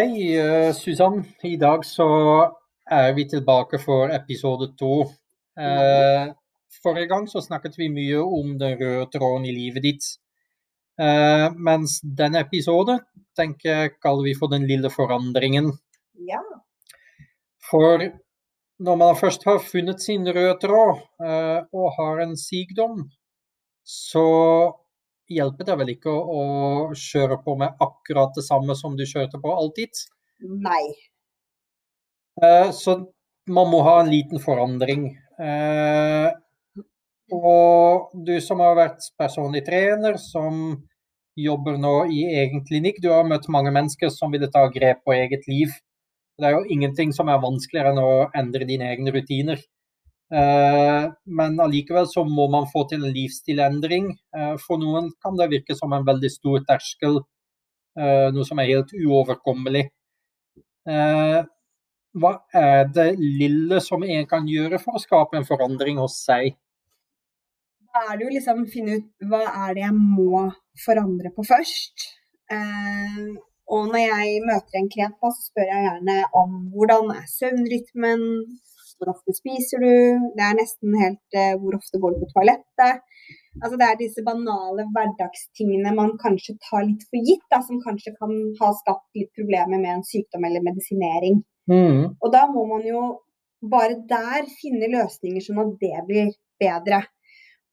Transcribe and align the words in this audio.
Hei, 0.00 0.32
uh, 0.40 0.72
Susann. 0.72 1.18
I 1.44 1.58
dag 1.60 1.82
så 1.84 2.06
er 2.88 3.10
vi 3.12 3.26
tilbake 3.28 3.76
for 3.82 4.08
episode 4.14 4.70
to. 4.80 5.02
Uh, 5.60 6.30
forrige 6.80 7.10
gang 7.10 7.26
så 7.28 7.42
snakket 7.44 7.76
vi 7.76 7.90
mye 7.92 8.22
om 8.22 8.54
den 8.62 8.78
røde 8.80 9.10
tråden 9.12 9.44
i 9.44 9.52
livet 9.52 9.84
ditt. 9.84 10.06
Uh, 10.96 11.52
mens 11.52 11.98
denne 12.22 12.40
episoden 12.46 13.02
tenker 13.36 13.68
jeg 13.68 13.92
kaller 14.00 14.30
vi 14.30 14.34
for 14.40 14.54
den 14.54 14.64
lille 14.70 14.88
forandringen. 14.94 15.68
Ja. 16.30 16.40
For 17.68 18.06
når 18.80 19.00
man 19.04 19.20
først 19.20 19.44
har 19.50 19.60
funnet 19.60 20.00
sin 20.00 20.24
røde 20.24 20.56
tråd 20.64 21.04
og 21.76 21.86
har 21.98 22.24
en 22.24 22.38
sykdom, 22.40 23.04
så 23.84 24.24
hjelper 25.30 25.68
det 25.68 25.76
vel 25.80 25.92
ikke 25.94 26.12
å, 26.12 26.20
å, 26.40 26.42
kjøre 26.96 27.38
på 27.44 27.56
med 27.60 27.80
akkurat 27.82 28.34
det 28.36 28.44
samme 28.46 28.76
som 28.78 28.96
du 28.98 29.06
kjørte 29.06 29.40
på 29.42 29.54
alltid? 29.54 30.02
Nei. 30.40 30.84
Eh, 32.42 32.70
så 32.76 32.96
man 33.50 33.70
må 33.72 33.82
ha 33.86 34.00
en 34.00 34.10
liten 34.12 34.42
forandring. 34.42 35.10
Eh, 35.40 36.30
og 37.30 38.14
du 38.26 38.34
som 38.42 38.62
har 38.64 38.78
vært 38.78 39.10
personlig 39.20 39.62
trener, 39.66 40.18
som 40.18 40.80
jobber 41.38 41.78
nå 41.80 41.94
i 42.10 42.24
egen 42.42 42.64
klinikk, 42.66 42.98
du 43.02 43.10
har 43.12 43.28
møtt 43.28 43.48
mange 43.52 43.72
mennesker 43.74 44.10
som 44.12 44.34
vil 44.34 44.48
ta 44.52 44.66
grep 44.72 45.04
på 45.06 45.14
eget 45.16 45.46
liv. 45.48 45.72
Det 46.40 46.48
er 46.48 46.56
jo 46.56 46.72
ingenting 46.72 47.12
som 47.14 47.28
er 47.28 47.42
vanskeligere 47.42 47.92
enn 47.92 48.02
å 48.02 48.30
endre 48.36 48.66
dine 48.68 48.88
egne 48.90 49.12
rutiner. 49.14 49.60
Eh, 50.30 51.12
men 51.24 51.60
allikevel 51.60 52.06
så 52.06 52.22
må 52.24 52.46
man 52.50 52.68
få 52.70 52.84
til 52.88 53.02
en 53.02 53.14
livsstilendring. 53.14 54.10
Eh, 54.36 54.54
for 54.62 54.78
noen 54.78 55.10
kan 55.22 55.38
det 55.38 55.50
virke 55.50 55.76
som 55.78 55.92
en 55.92 56.06
veldig 56.06 56.30
stor 56.30 56.62
terskel, 56.68 57.18
eh, 57.98 58.28
noe 58.34 58.46
som 58.46 58.62
er 58.62 58.70
helt 58.70 58.94
uoverkommelig. 58.94 59.88
Hva 62.20 62.30
er 62.56 62.88
det 62.90 63.10
lille 63.18 63.78
som 63.84 64.02
en 64.02 64.24
kan 64.26 64.46
gjøre 64.48 64.80
for 64.82 64.96
å 64.96 65.02
skape 65.02 65.36
en 65.38 65.46
forandring 65.46 66.00
hos 66.00 66.16
seg? 66.24 66.56
Da 67.90 68.00
er 68.08 68.16
det 68.16 68.24
jo 68.24 68.32
liksom 68.32 68.64
å 68.64 68.70
finne 68.70 68.96
ut 68.98 69.28
hva 69.30 69.42
er 69.66 69.76
det 69.76 69.84
jeg 69.84 69.94
må 69.98 70.46
forandre 70.86 71.30
på 71.36 71.44
først. 71.46 72.08
og 73.70 73.92
når 73.92 74.00
jeg 74.02 74.42
møter 74.42 74.78
en 74.80 74.88
klient, 74.90 75.20
så 75.20 75.30
spør 75.30 75.68
jeg 75.68 75.84
gjerne 75.84 76.16
om 76.34 76.56
hvordan 76.72 77.12
er 77.14 77.28
søvnrytmen, 77.30 78.24
hvor 79.00 79.14
ofte 79.14 79.34
spiser 79.34 79.82
du? 79.82 79.92
Det 80.36 80.44
er 80.44 80.58
nesten 80.58 80.96
helt 81.00 81.38
uh, 81.38 81.54
hvor 81.62 81.78
ofte 81.78 82.00
går 82.02 82.14
du 82.14 82.24
på 82.24 82.30
toalettet? 82.34 83.00
Altså 83.60 83.78
Det 83.80 83.86
er 83.86 83.96
disse 83.98 84.22
banale 84.26 84.84
hverdagstingene 84.94 85.94
man 85.96 86.12
kanskje 86.22 86.54
tar 86.68 86.84
litt 86.86 87.02
for 87.08 87.24
gitt, 87.26 87.46
da, 87.52 87.62
som 87.66 87.80
kanskje 87.82 88.12
kan 88.18 88.34
ha 88.60 88.68
skapt 88.78 89.18
litt 89.18 89.32
problemer 89.36 89.80
med 89.80 89.96
en 89.96 90.06
sykdom 90.06 90.44
eller 90.46 90.64
medisinering. 90.64 91.40
Mm. 91.70 92.04
Og 92.14 92.28
da 92.34 92.44
må 92.52 92.66
man 92.68 92.84
jo 92.86 93.02
bare 93.60 93.98
der 94.08 94.46
finne 94.60 94.88
løsninger 94.92 95.44
sånn 95.44 95.64
at 95.64 95.72
det 95.82 96.04
blir 96.08 96.30
bedre. 96.62 97.02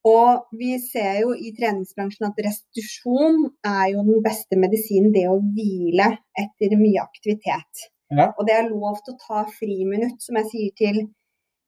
Og 0.07 0.47
vi 0.55 0.77
ser 0.79 1.21
jo 1.23 1.33
i 1.35 1.51
treningsbransjen 1.57 2.29
at 2.29 2.41
restitusjon 2.45 3.43
er 3.65 3.85
jo 3.93 4.05
den 4.07 4.23
beste 4.23 4.59
medisinen, 4.59 5.13
det 5.15 5.25
å 5.29 5.39
hvile 5.41 6.13
etter 6.37 6.75
mye 6.79 7.03
aktivitet. 7.03 7.87
Ja. 8.13 8.31
Og 8.37 8.47
det 8.47 8.55
er 8.55 8.69
lov 8.71 8.99
til 9.03 9.15
å 9.15 9.21
ta 9.21 9.43
friminutt, 9.51 10.21
som 10.23 10.39
jeg 10.39 10.49
sier 10.51 10.75
til 10.79 10.99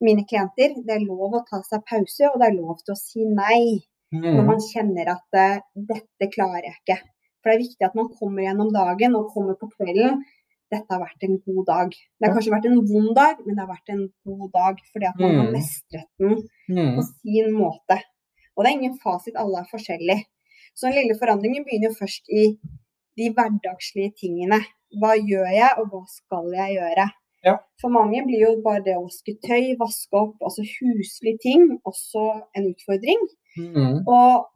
mine 0.04 0.26
klienter. 0.28 0.76
Det 0.86 0.96
er 0.96 1.06
lov 1.06 1.36
å 1.36 1.46
ta 1.48 1.62
seg 1.68 1.84
pause, 1.90 2.30
og 2.32 2.40
det 2.40 2.50
er 2.50 2.60
lov 2.60 2.80
til 2.84 2.96
å 2.96 3.00
si 3.00 3.26
nei 3.28 3.80
mm. 4.16 4.28
når 4.38 4.46
man 4.48 4.62
kjenner 4.64 5.12
at 5.16 5.40
uh, 5.40 5.64
'dette 5.76 6.30
klarer 6.36 6.70
jeg 6.70 6.78
ikke'. 6.80 7.02
For 7.40 7.52
det 7.52 7.56
er 7.56 7.66
viktig 7.66 7.88
at 7.88 7.98
man 8.00 8.12
kommer 8.20 8.44
gjennom 8.44 8.72
dagen 8.76 9.16
og 9.20 9.32
kommer 9.34 9.60
på 9.60 9.72
kvelden. 9.76 10.24
Dette 10.70 10.94
har 10.94 11.02
vært 11.02 11.24
en 11.26 11.38
god 11.46 11.62
dag. 11.68 11.94
Det 11.96 12.28
har 12.28 12.34
kanskje 12.36 12.54
vært 12.54 12.68
en 12.70 12.82
vond 12.86 13.14
dag, 13.18 13.40
men 13.46 13.56
det 13.56 13.64
har 13.64 13.72
vært 13.72 13.94
en 13.94 14.04
god 14.28 14.50
dag 14.54 14.82
fordi 14.92 15.08
at 15.10 15.22
man 15.22 15.38
har 15.40 15.48
mm. 15.48 15.54
mestret 15.56 16.10
den 16.22 16.36
mm. 16.70 16.92
på 16.98 17.06
sin 17.10 17.56
måte. 17.56 17.98
Og 18.54 18.64
det 18.64 18.70
er 18.70 18.78
ingen 18.78 19.00
fasit, 19.02 19.40
alle 19.40 19.64
er 19.64 19.72
forskjellige. 19.72 20.28
Så 20.76 20.88
den 20.88 21.00
lille 21.00 21.16
forandringen 21.20 21.66
begynner 21.66 21.90
jo 21.90 22.00
først 22.00 22.30
i 22.30 22.44
de 23.20 23.32
hverdagslige 23.36 24.14
tingene. 24.20 24.60
Hva 25.00 25.16
gjør 25.18 25.50
jeg, 25.54 25.72
og 25.82 25.92
hva 25.92 26.04
skal 26.10 26.54
jeg 26.56 26.78
gjøre? 26.80 27.10
Ja. 27.46 27.56
For 27.80 27.94
mange 27.94 28.24
blir 28.28 28.42
jo 28.44 28.54
bare 28.64 28.84
det 28.84 28.96
å 29.00 29.06
vaske 29.06 29.36
tøy, 29.46 29.76
vaske 29.80 30.18
opp, 30.18 30.40
altså 30.44 30.66
huslige 30.66 31.40
ting, 31.46 31.68
også 31.88 32.26
en 32.58 32.72
utfordring. 32.72 33.22
Mm. 33.60 34.02
Og 34.04 34.50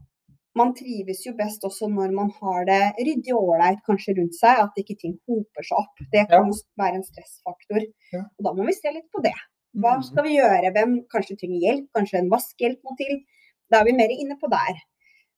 man 0.59 0.73
trives 0.77 1.23
jo 1.25 1.33
best 1.37 1.63
også 1.65 1.87
når 1.89 2.11
man 2.13 2.29
har 2.41 2.67
det 2.69 2.81
ryddig 2.99 3.33
og 3.33 3.53
ålreit 3.55 3.81
kanskje 3.87 4.17
rundt 4.19 4.35
seg, 4.37 4.59
at 4.65 4.81
ikke 4.81 4.97
ting 4.99 5.15
hoper 5.29 5.65
seg 5.65 5.79
opp. 5.79 6.03
Det 6.13 6.27
kan 6.29 6.49
ja. 6.51 6.59
være 6.81 6.99
en 6.99 7.07
stressfaktor. 7.07 7.87
Ja. 8.13 8.25
Og 8.37 8.47
da 8.47 8.53
må 8.57 8.67
vi 8.67 8.75
se 8.77 8.93
litt 8.93 9.09
på 9.13 9.23
det. 9.25 9.35
Hva 9.73 9.95
mm. 9.97 10.05
skal 10.09 10.27
vi 10.27 10.35
gjøre? 10.37 10.73
Hvem 10.75 10.97
kanskje 11.13 11.39
trenger 11.39 11.65
hjelp? 11.67 11.87
Kanskje 11.97 12.19
en 12.19 12.29
vaskehjelp 12.33 12.83
må 12.85 12.97
til? 12.99 13.23
Da 13.71 13.81
er 13.81 13.89
vi 13.89 13.97
mer 13.97 14.13
inne 14.13 14.37
på 14.41 14.51
der. 14.51 14.83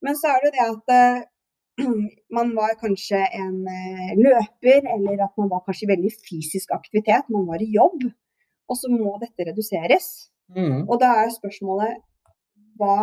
Men 0.04 0.18
så 0.20 0.34
er 0.34 0.44
det 0.44 0.50
jo 0.50 0.56
det 0.58 0.66
at 0.66 0.94
eh, 0.98 1.24
man 2.38 2.54
var 2.56 2.76
kanskje 2.80 3.20
en 3.36 3.58
eh, 3.68 4.14
løper, 4.20 4.86
eller 4.96 5.26
at 5.28 5.34
man 5.40 5.52
var 5.52 5.64
kanskje 5.66 5.88
i 5.88 5.92
veldig 5.94 6.12
fysisk 6.28 6.72
aktivitet. 6.76 7.30
Man 7.34 7.48
var 7.50 7.64
i 7.64 7.72
jobb. 7.74 8.06
Og 8.70 8.80
så 8.80 8.90
må 8.92 9.16
dette 9.22 9.48
reduseres. 9.50 10.32
Mm. 10.56 10.86
Og 10.88 11.00
da 11.02 11.12
er 11.24 11.34
spørsmålet 11.34 12.00
hva 12.80 12.96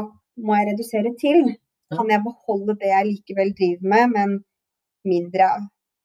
må 0.42 0.56
jeg 0.58 0.72
redusere 0.72 1.12
til? 1.20 1.52
Kan 1.92 2.10
jeg 2.10 2.24
beholde 2.24 2.76
det 2.80 2.90
jeg 2.90 3.08
likevel 3.08 3.52
driver 3.56 3.88
med, 3.92 4.12
men 4.16 4.36
mindre 5.08 5.48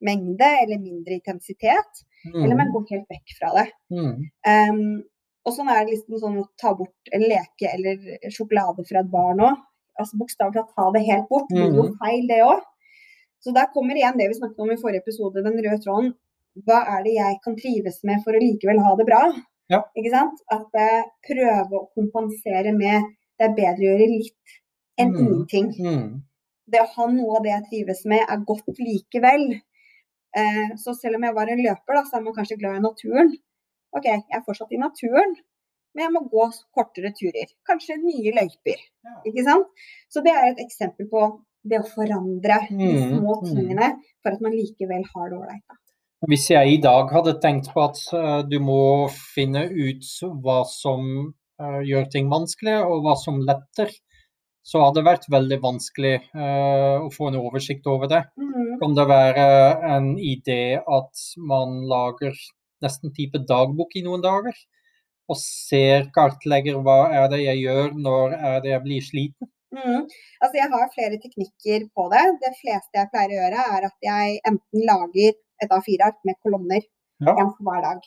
mengde 0.03 0.49
eller 0.63 0.81
mindre 0.81 1.17
intensitet? 1.17 2.03
Mm. 2.27 2.41
Eller 2.43 2.55
må 2.55 2.65
jeg 2.65 2.73
gå 2.73 2.81
helt 2.91 3.13
vekk 3.15 3.37
fra 3.39 3.53
det? 3.57 3.67
Mm. 3.93 4.25
Um, 4.51 4.81
og 5.47 5.55
sånn 5.55 5.71
er 5.71 5.85
det 5.85 5.95
liksom 5.95 6.19
sånn 6.21 6.41
å 6.41 6.49
ta 6.59 6.73
bort 6.75 7.11
en 7.15 7.23
leke 7.23 7.71
eller 7.71 8.29
sjokolade 8.33 8.83
fra 8.87 9.01
et 9.01 9.11
barn 9.13 9.45
òg 9.47 9.63
altså 10.01 10.19
bokstavelig 10.19 10.61
talt 10.61 10.73
ta 10.77 10.87
det 10.95 11.03
helt 11.07 11.27
bort. 11.31 11.49
Det 11.49 11.59
blir 11.59 11.81
jo 11.81 11.89
mm. 11.89 11.97
feil, 12.01 12.25
det 12.29 12.39
òg. 12.45 12.63
Så 13.43 13.53
der 13.55 13.69
kommer 13.73 13.97
igjen 13.97 14.17
det 14.19 14.29
vi 14.31 14.39
snakket 14.39 14.63
om 14.63 14.71
i 14.73 14.79
forrige 14.81 15.03
episode, 15.05 15.43
den 15.45 15.59
røde 15.61 15.81
tråden. 15.83 16.13
Hva 16.67 16.79
er 16.95 17.03
det 17.05 17.13
jeg 17.17 17.37
kan 17.43 17.57
trives 17.59 17.99
med 18.07 18.23
for 18.25 18.35
å 18.35 18.41
likevel 18.41 18.81
ha 18.81 18.95
det 18.97 19.05
bra? 19.07 19.21
Ja. 19.71 19.81
Ikke 19.99 20.13
sant? 20.13 20.41
At 20.53 20.79
jeg 20.79 21.03
prøver 21.27 21.77
å 21.77 21.87
kompensere 21.97 22.73
med 22.75 23.11
det 23.37 23.45
er 23.45 23.57
bedre 23.57 23.83
å 23.83 23.89
gjøre 23.91 24.09
litt 24.13 24.57
enn 24.97 25.13
mm. 25.13 25.19
ingenting. 25.21 25.67
Mm. 25.77 26.07
Det 26.67 26.81
å 26.81 26.89
ha 26.95 27.09
noe 27.13 27.37
av 27.37 27.45
det 27.45 27.53
jeg 27.53 27.67
trives 27.71 28.01
med, 28.09 28.23
er 28.25 28.45
godt 28.47 28.81
likevel. 28.81 29.45
Eh, 30.37 30.63
så 30.81 30.95
selv 30.97 31.19
om 31.19 31.27
jeg 31.27 31.35
var 31.37 31.51
en 31.51 31.61
løper, 31.61 31.99
da, 31.99 32.03
så 32.07 32.17
er 32.17 32.25
man 32.25 32.35
kanskje 32.35 32.57
glad 32.59 32.79
i 32.79 32.83
naturen. 32.83 33.35
OK, 33.95 34.09
jeg 34.09 34.25
er 34.35 34.43
fortsatt 34.45 34.73
i 34.75 34.81
naturen, 34.81 35.37
men 35.97 36.05
jeg 36.05 36.13
må 36.13 36.21
gå 36.29 36.45
kortere 36.77 37.09
turer. 37.17 37.49
Kanskje 37.65 37.97
nye 37.97 38.33
løyper. 38.35 38.81
Ikke 39.25 39.43
sant? 39.47 39.71
Så 40.13 40.21
det 40.21 40.35
er 40.35 40.51
et 40.51 40.61
eksempel 40.61 41.09
på 41.09 41.23
det 41.67 41.81
å 41.81 41.89
forandre 41.89 42.59
de 42.69 42.77
mm, 42.77 43.15
små 43.17 43.39
mm. 43.41 43.47
tingene 43.49 43.89
for 44.21 44.35
at 44.35 44.43
man 44.45 44.53
likevel 44.53 45.01
har 45.09 45.31
det 45.31 45.39
ålreit. 45.39 45.79
Hvis 46.29 46.47
jeg 46.49 46.75
i 46.75 46.77
dag 46.81 47.09
hadde 47.13 47.35
tenkt 47.41 47.71
på 47.73 47.81
at 47.83 47.99
uh, 48.13 48.41
du 48.45 48.57
må 48.61 49.07
finne 49.09 49.65
ut 49.69 50.05
hva 50.45 50.61
som 50.69 51.03
uh, 51.27 51.81
gjør 51.85 52.07
ting 52.13 52.29
vanskelig, 52.31 52.77
og 52.85 53.03
hva 53.05 53.17
som 53.17 53.41
letter, 53.45 53.91
så 54.67 54.81
hadde 54.83 54.99
det 54.99 55.07
vært 55.07 55.27
veldig 55.31 55.59
vanskelig 55.63 56.15
uh, 56.35 57.05
å 57.05 57.11
få 57.13 57.29
en 57.29 57.41
oversikt 57.41 57.89
over 57.89 58.09
det. 58.11 58.23
Mm. 58.37 58.77
Kan 58.81 58.97
det 58.97 59.09
være 59.09 59.45
en 59.97 60.13
idé 60.17 60.77
at 60.77 61.27
man 61.41 61.83
lager 61.89 62.37
nesten 62.85 63.13
type 63.13 63.41
dagbok 63.49 63.97
i 63.97 64.05
noen 64.05 64.25
dager? 64.25 64.57
Og 65.27 65.37
ser, 65.39 66.07
kartlegger 66.15 66.79
hva 66.83 66.97
er 67.19 67.29
det 67.31 67.43
jeg 67.43 67.63
gjør 67.65 67.95
når 67.99 68.35
er 68.37 68.59
det 68.63 68.73
jeg 68.73 68.83
blir 68.85 69.05
sliten? 69.05 69.49
Mm. 69.75 70.05
Altså 70.41 70.55
jeg 70.55 70.69
har 70.71 70.93
flere 70.93 71.19
teknikker 71.23 71.87
på 71.95 72.05
det. 72.13 72.25
Det 72.43 72.53
fleste 72.61 73.01
jeg 73.01 73.11
pleier 73.13 73.33
å 73.33 73.39
gjøre, 73.41 73.65
er 73.77 73.87
at 73.89 74.07
jeg 74.07 74.37
enten 74.51 74.85
lager 74.87 75.33
et 75.63 75.73
A4-ark 75.73 76.21
med 76.27 76.37
kolonner, 76.45 76.85
ja. 77.23 77.33
en 77.33 77.51
for 77.57 77.67
hver 77.67 77.83
dag. 77.83 78.05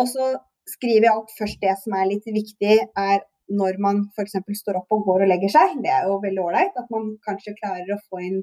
Og 0.00 0.10
så 0.10 0.34
skriver 0.68 1.08
jeg 1.08 1.22
opp 1.22 1.32
først 1.38 1.62
det 1.62 1.76
som 1.80 1.96
er 1.96 2.10
litt 2.10 2.28
viktig, 2.28 2.76
er 2.96 3.24
når 3.52 3.78
man 3.84 4.04
f.eks. 4.16 4.36
står 4.60 4.80
opp 4.80 4.92
og 4.96 5.08
går 5.08 5.24
og 5.24 5.30
legger 5.30 5.52
seg. 5.52 5.78
Det 5.84 5.92
er 5.92 6.08
jo 6.08 6.20
veldig 6.22 6.44
ålreit 6.44 6.78
at 6.80 6.92
man 6.92 7.14
kanskje 7.26 7.56
klarer 7.58 7.92
å 7.92 8.00
få 8.08 8.22
inn 8.24 8.42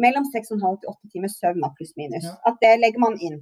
mellom 0.00 0.26
6,5 0.28 0.60
til 0.60 0.90
8 0.92 1.12
timer 1.14 1.32
søvn, 1.32 1.64
pluss 1.78 1.94
minus. 1.98 2.26
Ja. 2.26 2.34
At 2.50 2.60
det 2.62 2.74
legger 2.82 3.02
man 3.02 3.16
inn. 3.18 3.40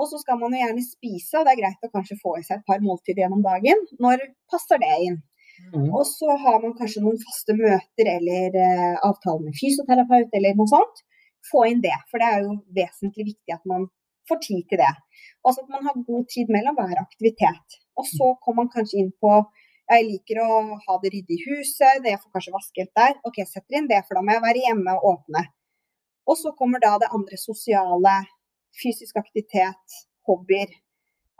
Og 0.00 0.08
så 0.08 0.20
skal 0.22 0.38
man 0.40 0.54
jo 0.54 0.62
gjerne 0.62 0.84
spise, 0.84 1.34
og 1.36 1.44
det 1.44 1.52
er 1.52 1.60
greit 1.60 1.84
å 1.84 1.92
kanskje 1.92 2.16
få 2.22 2.38
i 2.38 2.44
seg 2.46 2.60
et 2.60 2.68
par 2.70 2.80
måltider 2.84 3.24
gjennom 3.24 3.42
dagen. 3.44 3.84
Når 4.00 4.24
passer 4.52 4.80
det 4.80 4.94
inn? 5.06 5.18
Mm. 5.74 5.90
Og 5.92 6.04
så 6.08 6.32
har 6.40 6.60
man 6.62 6.72
kanskje 6.78 7.02
noen 7.04 7.20
faste 7.20 7.56
møter 7.58 8.08
eller 8.16 8.56
eh, 8.56 8.96
avtaler 9.04 9.50
med 9.50 9.58
fysioterapeut 9.60 10.36
eller 10.38 10.56
noe 10.56 10.72
sånt. 10.72 11.02
Få 11.50 11.66
inn 11.68 11.82
det, 11.84 11.96
for 12.08 12.22
det 12.22 12.30
er 12.30 12.46
jo 12.46 12.56
vesentlig 12.76 13.32
viktig 13.34 13.56
at 13.56 13.68
man 13.68 13.86
får 14.30 14.40
tid 14.46 14.64
til 14.70 14.80
det. 14.80 14.92
Og 15.44 15.52
at 15.52 15.72
man 15.72 15.84
har 15.88 16.04
god 16.08 16.26
tid 16.32 16.52
mellom 16.52 16.78
hver 16.78 17.02
aktivitet. 17.02 17.80
Og 18.00 18.08
så 18.08 18.32
kommer 18.40 18.64
man 18.64 18.72
kanskje 18.72 19.02
inn 19.02 19.12
på 19.20 19.42
jeg 19.90 20.06
liker 20.06 20.38
å 20.44 20.58
ha 20.84 20.96
det 21.02 21.10
ryddig 21.10 21.36
i 21.40 21.46
huset, 21.48 21.98
det 22.04 22.12
jeg 22.12 22.20
får 22.22 22.34
kanskje 22.36 22.52
vasket 22.54 22.90
der. 22.94 23.16
Ok, 23.26 23.40
setter 23.42 23.80
inn 23.80 23.88
det, 23.90 24.04
for 24.06 24.16
da 24.16 24.22
må 24.22 24.36
jeg 24.36 24.44
være 24.44 24.62
hjemme 24.68 24.94
og 25.00 25.06
åpne. 25.16 25.42
Og 26.30 26.38
så 26.38 26.52
kommer 26.54 26.82
da 26.82 26.92
det 27.02 27.08
andre 27.16 27.38
sosiale 27.40 28.12
fysisk 28.78 29.18
aktivitet, 29.20 30.00
hobbyer, 30.28 30.70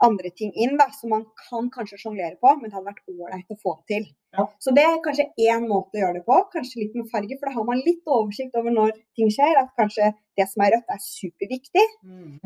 andre 0.01 0.31
ting 0.33 0.49
inn 0.57 0.77
da, 0.79 0.87
som 0.95 1.11
man 1.13 1.27
kan 1.43 1.69
kanskje 1.73 1.99
sjonglere 2.01 2.37
på, 2.41 2.55
men 2.57 2.69
det 2.69 2.75
hadde 2.77 2.89
vært 2.89 3.11
ålreit 3.11 3.53
å 3.53 3.57
få 3.61 3.75
til. 3.89 4.07
Ja. 4.33 4.47
Så 4.63 4.73
det 4.73 4.83
er 4.87 5.01
kanskje 5.05 5.27
én 5.45 5.67
måte 5.69 5.99
å 5.99 6.01
gjøre 6.01 6.19
det 6.19 6.23
på, 6.25 6.37
kanskje 6.55 6.81
litt 6.81 6.95
med 6.97 7.09
farge, 7.11 7.37
for 7.37 7.49
da 7.49 7.55
har 7.57 7.67
man 7.67 7.83
litt 7.85 8.07
oversikt 8.07 8.57
over 8.57 8.73
når 8.73 8.95
ting 9.19 9.29
skjer. 9.33 9.59
At 9.61 9.73
kanskje 9.77 10.09
det 10.39 10.47
som 10.49 10.65
er 10.65 10.73
rødt 10.75 10.95
er 10.95 11.03
superviktig, 11.05 11.85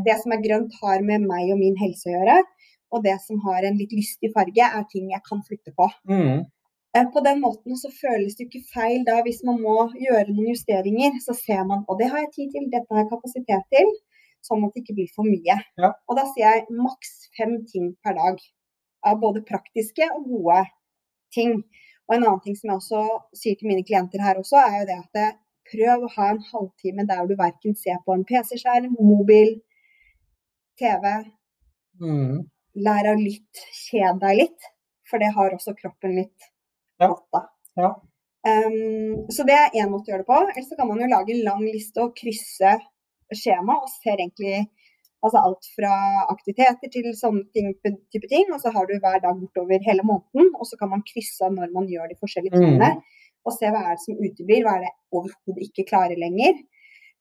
det 0.07 0.17
som 0.23 0.35
er 0.35 0.43
grønt 0.43 0.75
har 0.81 1.05
med 1.07 1.27
meg 1.29 1.53
og 1.53 1.61
min 1.61 1.79
helse 1.79 2.09
å 2.09 2.17
gjøre, 2.17 2.41
og 2.95 3.05
det 3.05 3.15
som 3.23 3.39
har 3.47 3.67
en 3.67 3.79
litt 3.79 3.93
lystig 3.95 4.33
farge 4.35 4.67
er 4.67 4.83
ting 4.91 5.07
jeg 5.13 5.23
kan 5.29 5.41
flytte 5.47 5.71
på. 5.77 5.87
Mm. 6.11 6.43
Eh, 6.95 7.07
På 7.11 7.23
den 7.23 7.41
måten 7.43 7.75
så 7.77 7.91
føles 7.91 8.35
det 8.35 8.47
ikke 8.47 8.67
feil 8.73 9.03
da 9.07 9.19
hvis 9.25 9.41
man 9.47 9.59
må 9.61 9.89
gjøre 9.99 10.31
noen 10.31 10.51
justeringer. 10.53 11.17
Så 11.23 11.35
ser 11.37 11.63
man 11.67 11.83
og 11.87 11.99
det 11.99 12.11
har 12.11 12.23
jeg 12.23 12.33
tid 12.37 12.53
til, 12.55 12.69
dette 12.71 12.87
har 12.91 13.03
jeg 13.03 13.11
kapasitet 13.11 13.65
til. 13.73 13.91
Sånn 14.45 14.65
at 14.67 14.75
det 14.75 14.83
ikke 14.83 14.97
blir 14.99 15.09
for 15.15 15.25
mye. 15.25 15.55
Ja. 15.81 15.89
Og 16.09 16.19
da 16.19 16.25
sier 16.31 16.45
jeg 16.59 16.75
maks 16.77 17.13
fem 17.37 17.57
ting 17.71 17.93
per 18.05 18.17
dag. 18.17 18.41
Av 19.05 19.17
både 19.21 19.41
praktiske 19.45 20.05
og 20.13 20.27
gode 20.29 20.59
ting. 21.33 21.59
Og 22.05 22.15
en 22.15 22.25
annen 22.27 22.41
ting 22.45 22.57
som 22.57 22.69
jeg 22.69 22.77
også 22.77 23.01
sier 23.37 23.57
til 23.57 23.71
mine 23.71 23.85
klienter 23.85 24.21
her 24.21 24.37
også, 24.37 24.59
er 24.61 24.79
jo 24.83 24.87
det 24.91 24.97
at 25.01 25.17
det, 25.17 25.27
prøv 25.71 26.03
å 26.05 26.11
ha 26.13 26.27
en 26.29 26.43
halvtime 26.51 27.07
der 27.09 27.25
du 27.25 27.33
verken 27.39 27.73
ser 27.77 27.97
på 28.05 28.13
en 28.13 28.25
PC-skjerm, 28.29 28.91
mobil, 29.01 29.55
TV. 30.77 31.07
Mm. 32.01 32.43
Lær 32.85 33.09
å 33.09 33.15
lytte, 33.17 33.63
kjede 33.73 34.19
deg 34.21 34.41
litt. 34.43 34.67
For 35.09 35.21
det 35.21 35.31
har 35.33 35.53
også 35.55 35.73
kroppen 35.79 36.15
litt 36.19 36.51
Ja. 37.01 37.07
godt 37.09 37.39
av. 37.39 37.49
Ja. 37.77 37.89
Um, 38.45 39.25
så 39.33 39.45
det 39.47 39.55
er 39.57 39.73
én 39.81 39.89
måte 39.89 40.09
å 40.09 40.13
gjøre 40.13 40.21
det 40.23 40.29
på. 40.29 40.37
Eller 40.53 40.65
så 40.67 40.77
kan 40.77 40.87
man 40.89 41.01
jo 41.01 41.09
lage 41.09 41.33
en 41.33 41.43
lang 41.45 41.63
liste 41.65 42.01
og 42.03 42.13
krysse 42.17 42.75
skjema 43.33 43.79
og 43.81 43.89
ser 43.89 44.19
egentlig 44.19 44.65
altså 45.25 45.41
alt 45.41 45.67
fra 45.73 45.93
aktiviteter 46.29 46.91
til 46.93 47.07
sånne 47.17 47.47
ting, 47.55 47.71
type 48.13 48.29
ting. 48.29 48.51
Og 48.53 48.61
så 48.61 48.73
har 48.75 48.85
du 48.85 48.93
hver 48.99 49.21
dag 49.23 49.39
bortover 49.39 49.81
hele 49.87 50.05
måneden, 50.05 50.51
og 50.59 50.67
så 50.69 50.77
kan 50.77 50.91
man 50.91 51.05
krysse 51.07 51.45
av 51.45 51.55
når 51.55 51.73
man 51.73 51.87
gjør 51.89 52.11
de 52.11 52.19
forskjellige 52.21 52.53
Mm. 52.53 52.65
tingene. 52.65 52.91
Og 53.45 53.53
se 53.53 53.69
hva 53.69 53.81
er 53.85 53.95
det 53.95 54.03
som 54.05 54.17
uteblir, 54.17 54.63
hva 54.65 54.77
er 54.77 54.85
det 54.85 54.93
overhodet 55.13 55.65
ikke 55.69 55.87
klarer 55.89 56.17
lenger. 56.17 56.61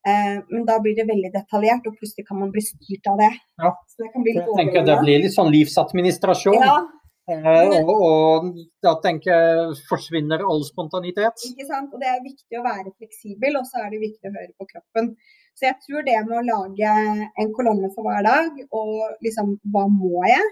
Eh, 0.06 0.36
men 0.50 0.66
da 0.68 0.78
blir 0.84 0.96
det 0.96 1.08
veldig 1.08 1.32
detaljert, 1.32 1.86
og 1.86 1.96
plutselig 1.96 2.26
kan 2.28 2.38
man 2.38 2.52
bli 2.52 2.60
styrt 2.60 3.06
av 3.08 3.16
det. 3.18 3.32
Ja. 3.60 3.72
Så 3.88 4.04
det 4.04 4.12
kan 4.12 4.22
bli 4.22 4.34
litt 4.36 4.44
Jeg 4.44 4.60
tenker 4.60 4.84
det 4.84 4.98
blir 5.00 5.22
litt 5.24 5.32
sånn 5.32 5.52
livsadministrasjon. 5.52 6.60
Ja, 6.60 6.84
Eh, 7.24 7.78
og, 7.80 7.90
og 8.04 8.48
da 8.84 8.98
tenker 9.00 9.32
jeg 9.32 9.76
forsvinner 9.88 10.42
all 10.44 10.60
spontanitet. 10.66 11.46
Ikke 11.48 11.64
sant? 11.64 11.94
Og 11.94 12.02
det 12.02 12.10
er 12.10 12.20
viktig 12.24 12.58
å 12.60 12.64
være 12.66 12.92
fleksibel, 12.98 13.56
og 13.60 13.64
så 13.68 13.80
er 13.84 13.94
det 13.94 14.02
viktig 14.02 14.28
å 14.28 14.34
høre 14.34 14.52
på 14.60 14.68
kroppen. 14.74 15.14
Så 15.54 15.68
jeg 15.68 15.78
tror 15.84 16.04
det 16.06 16.18
med 16.26 16.36
å 16.40 16.44
lage 16.48 16.92
en 17.40 17.52
kolonne 17.54 17.90
for 17.94 18.06
hver 18.06 18.24
dag, 18.26 18.60
og 18.74 19.24
liksom 19.24 19.56
hva 19.74 19.84
må 19.90 20.24
jeg, 20.26 20.46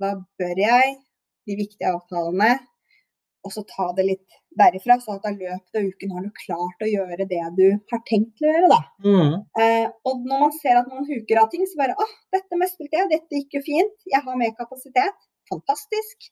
hva 0.00 0.12
bør 0.40 0.60
jeg, 0.60 0.96
de 1.46 1.56
viktige 1.56 1.92
avtalene, 1.94 2.56
og 3.46 3.54
så 3.54 3.62
ta 3.70 3.92
det 3.96 4.04
litt 4.08 4.36
derifra, 4.58 4.96
så 5.00 5.16
at 5.16 5.28
i 5.30 5.34
løpet 5.36 5.78
av 5.78 5.86
uken 5.86 6.14
har 6.16 6.24
du 6.24 6.40
klart 6.40 6.82
å 6.82 6.88
gjøre 6.90 7.28
det 7.30 7.42
du 7.58 7.66
har 7.92 8.02
tenkt 8.08 8.42
å 8.42 8.48
gjøre, 8.48 8.70
da. 8.72 8.80
Mm. 9.06 9.34
Eh, 9.62 9.86
og 10.08 10.24
når 10.26 10.42
man 10.46 10.54
ser 10.56 10.80
at 10.80 10.90
man 10.90 11.06
huker 11.08 11.42
av 11.42 11.50
ting, 11.52 11.64
så 11.68 11.80
bare 11.80 11.96
åh, 12.02 12.14
dette 12.34 12.60
mestret 12.60 12.96
jeg, 12.98 13.10
dette 13.12 13.40
gikk 13.40 13.58
jo 13.58 13.64
fint, 13.68 13.96
jeg 14.10 14.24
har 14.26 14.40
mer 14.40 14.54
kapasitet, 14.58 15.28
fantastisk. 15.52 16.30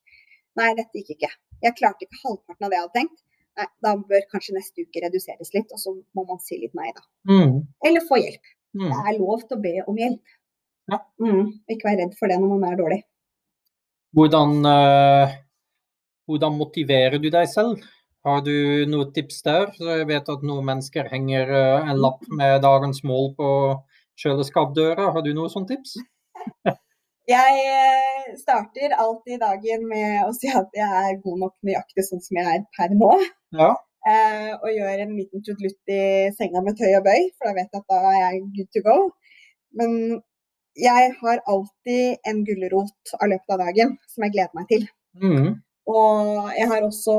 Nei, 0.59 0.73
dette 0.79 1.01
gikk 1.01 1.15
ikke. 1.17 1.31
Jeg 1.65 1.79
klarte 1.79 2.07
ikke 2.07 2.23
halvparten 2.25 2.67
av 2.67 2.73
det 2.73 2.79
jeg 2.79 2.87
hadde 2.87 2.99
tenkt. 2.99 3.24
Nei, 3.55 3.67
da 3.87 3.95
bør 3.95 4.25
kanskje 4.33 4.57
neste 4.57 4.83
uke 4.83 5.03
reduseres 5.05 5.53
litt, 5.55 5.71
og 5.71 5.79
så 5.79 5.93
må 6.17 6.25
man 6.27 6.41
si 6.43 6.59
litt 6.59 6.75
nei, 6.75 6.91
da. 6.97 7.05
Mm. 7.31 7.61
Eller 7.87 8.07
få 8.09 8.19
hjelp. 8.19 8.55
Mm. 8.75 8.89
Det 8.89 9.01
er 9.01 9.19
lov 9.21 9.45
til 9.45 9.57
å 9.57 9.63
be 9.63 9.75
om 9.85 10.01
hjelp. 10.01 10.37
Ja. 10.91 11.01
Mm, 11.23 11.45
ikke 11.71 11.89
vær 11.89 12.01
redd 12.03 12.17
for 12.19 12.31
det 12.31 12.39
når 12.43 12.51
man 12.53 12.67
er 12.69 12.81
dårlig. 12.81 13.01
Hvordan, 14.15 14.57
uh, 14.67 15.37
hvordan 16.29 16.59
motiverer 16.59 17.23
du 17.23 17.31
deg 17.33 17.49
selv? 17.51 17.83
Har 18.25 18.43
du 18.45 18.55
noen 18.89 19.13
tips 19.15 19.43
der? 19.47 19.71
Jeg 19.79 20.09
vet 20.09 20.31
at 20.33 20.45
noen 20.47 20.67
mennesker 20.67 21.09
henger 21.13 21.51
uh, 21.55 21.91
en 21.91 22.01
lapp 22.01 22.27
med 22.31 22.59
dagens 22.65 23.03
mål 23.07 23.33
på 23.39 23.51
kjøleskapdøra. 24.23 25.13
Har 25.15 25.25
du 25.25 25.33
noen 25.35 25.53
sånne 25.53 25.75
tips? 25.75 25.99
Jeg 27.31 27.61
eh, 27.73 28.35
starter 28.37 28.93
alltid 29.01 29.41
dagen 29.41 29.87
med 29.89 30.27
å 30.27 30.33
si 30.37 30.51
at 30.53 30.69
jeg 30.77 30.85
er 31.01 31.21
god 31.25 31.41
nok 31.47 31.55
nøyaktig 31.65 32.05
sånn 32.05 32.21
som 32.25 32.41
jeg 32.41 32.51
er 32.53 32.65
per 32.77 32.93
nå. 32.93 33.11
Ja. 33.57 33.71
Eh, 34.05 34.51
og 34.59 34.69
gjør 34.69 35.01
en 35.07 35.15
liten 35.17 35.45
trudelutt 35.47 35.93
i 35.95 36.03
senga 36.37 36.61
med 36.65 36.77
tøy 36.77 36.91
og 36.99 37.07
bøy, 37.07 37.31
for 37.39 37.49
da 37.49 37.55
vet 37.57 37.73
jeg 37.73 37.81
at 37.81 37.95
da 37.95 38.01
er 38.11 38.19
jeg 38.19 38.43
good 38.59 38.71
to 38.77 38.83
go. 38.85 38.97
Men 39.81 39.95
jeg 40.77 41.15
har 41.23 41.41
alltid 41.49 42.29
en 42.29 42.43
gulrot 42.45 43.15
av 43.21 43.31
løpet 43.33 43.57
av 43.57 43.63
dagen 43.63 43.97
som 44.11 44.27
jeg 44.27 44.35
gleder 44.35 44.59
meg 44.59 44.69
til. 44.73 44.87
Mm. 45.23 45.49
Og 45.89 46.53
jeg 46.59 46.69
har 46.75 46.85
også 46.85 47.17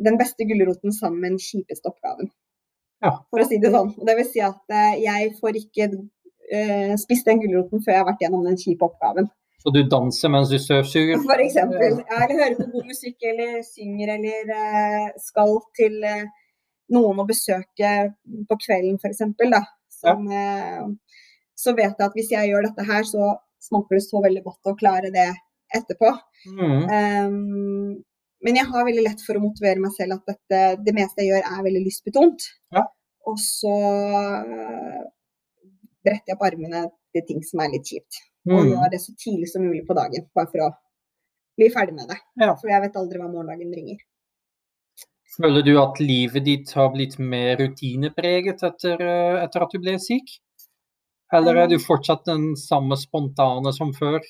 den 0.00 0.16
beste 0.20 0.46
gulroten 0.48 0.94
sammen 0.96 1.20
med 1.20 1.34
den 1.34 1.42
kjipeste 1.44 1.92
oppgaven. 1.92 2.30
Ja. 3.04 3.14
For 3.32 3.42
å 3.42 3.48
si 3.48 3.60
det 3.60 3.72
sånn. 3.74 3.92
Og 3.96 4.08
Det 4.08 4.16
vil 4.18 4.28
si 4.28 4.42
at 4.44 4.76
eh, 4.76 5.00
jeg 5.04 5.34
får 5.40 5.60
ikke 5.60 5.90
eh, 6.52 6.94
spist 7.00 7.28
den 7.28 7.42
gulroten 7.42 7.84
før 7.84 7.94
jeg 7.94 8.02
har 8.02 8.08
vært 8.10 8.24
gjennom 8.24 8.46
den 8.46 8.58
kjipe 8.60 8.86
oppgaven. 8.86 9.30
Så 9.60 9.72
du 9.74 9.82
danser 9.92 10.32
mens 10.32 10.48
du 10.48 10.56
surfsuger? 10.58 11.20
For 11.24 11.42
eksempel. 11.44 11.98
Eller 12.00 12.36
hører 12.38 12.56
på 12.56 12.68
god 12.74 12.86
musikk, 12.88 13.18
eller 13.32 13.58
synger, 13.66 14.14
eller 14.16 14.54
eh, 14.56 15.10
skal 15.20 15.58
til 15.76 15.98
eh, 16.08 16.30
noen 16.96 17.20
å 17.20 17.28
besøke 17.28 17.92
på 18.48 18.58
kvelden, 18.64 18.96
f.eks. 18.96 19.20
Som, 20.00 20.24
eh, 20.32 20.86
så 21.60 21.76
vet 21.76 21.92
jeg 21.92 22.08
at 22.08 22.16
hvis 22.16 22.32
jeg 22.32 22.52
gjør 22.52 22.70
dette 22.70 22.86
her, 22.88 23.04
så 23.04 23.34
smaker 23.60 23.98
det 23.98 24.06
så 24.06 24.22
veldig 24.24 24.42
godt 24.46 24.70
å 24.72 24.76
klare 24.80 25.12
det 25.12 25.28
etterpå. 25.76 26.08
Mm. 26.56 26.86
Um, 26.88 27.98
men 28.40 28.56
jeg 28.56 28.68
har 28.70 28.86
veldig 28.86 29.04
lett 29.04 29.20
for 29.26 29.36
å 29.36 29.42
motivere 29.42 29.82
meg 29.82 29.92
selv 29.92 30.16
at 30.16 30.32
dette, 30.32 30.60
det 30.86 30.94
meste 30.96 31.20
jeg 31.20 31.34
gjør 31.34 31.50
er 31.50 31.66
veldig 31.66 31.82
lystbetont. 31.84 32.46
Ja. 32.72 32.86
Og 33.28 33.36
så 33.42 33.74
bretter 36.04 36.32
jeg 36.32 36.36
opp 36.36 36.46
armene 36.48 36.84
til 37.14 37.26
ting 37.28 37.42
som 37.46 37.60
er 37.60 37.72
litt 37.74 37.88
kjipt. 37.88 38.20
Og 38.48 38.64
Mm. 38.64 38.70
gjør 38.72 38.90
det 38.90 39.00
så 39.00 39.12
tidlig 39.16 39.48
som 39.48 39.62
mulig 39.62 39.86
på 39.86 39.94
dagen, 39.94 40.28
bare 40.34 40.46
for 40.46 40.58
å 40.64 40.70
bli 41.58 41.68
ferdig 41.68 41.94
med 41.94 42.08
det. 42.08 42.18
Ja. 42.40 42.54
For 42.54 42.68
jeg 42.68 42.80
vet 42.82 42.96
aldri 42.96 43.18
hva 43.18 43.28
morgendagen 43.28 43.70
bringer. 43.70 43.98
Føler 45.36 45.62
du 45.62 45.78
at 45.78 46.00
livet 46.00 46.44
ditt 46.44 46.70
har 46.72 46.88
blitt 46.90 47.18
mer 47.18 47.56
rutinepreget 47.56 48.62
etter, 48.62 49.00
eh, 49.00 49.44
etter 49.44 49.62
at 49.62 49.70
du 49.70 49.78
ble 49.78 49.98
syk? 49.98 50.26
Eller 51.32 51.56
er 51.56 51.68
du 51.68 51.78
fortsatt 51.78 52.24
den 52.24 52.56
samme 52.56 52.96
spontane 52.96 53.72
som 53.72 53.92
før? 53.92 54.20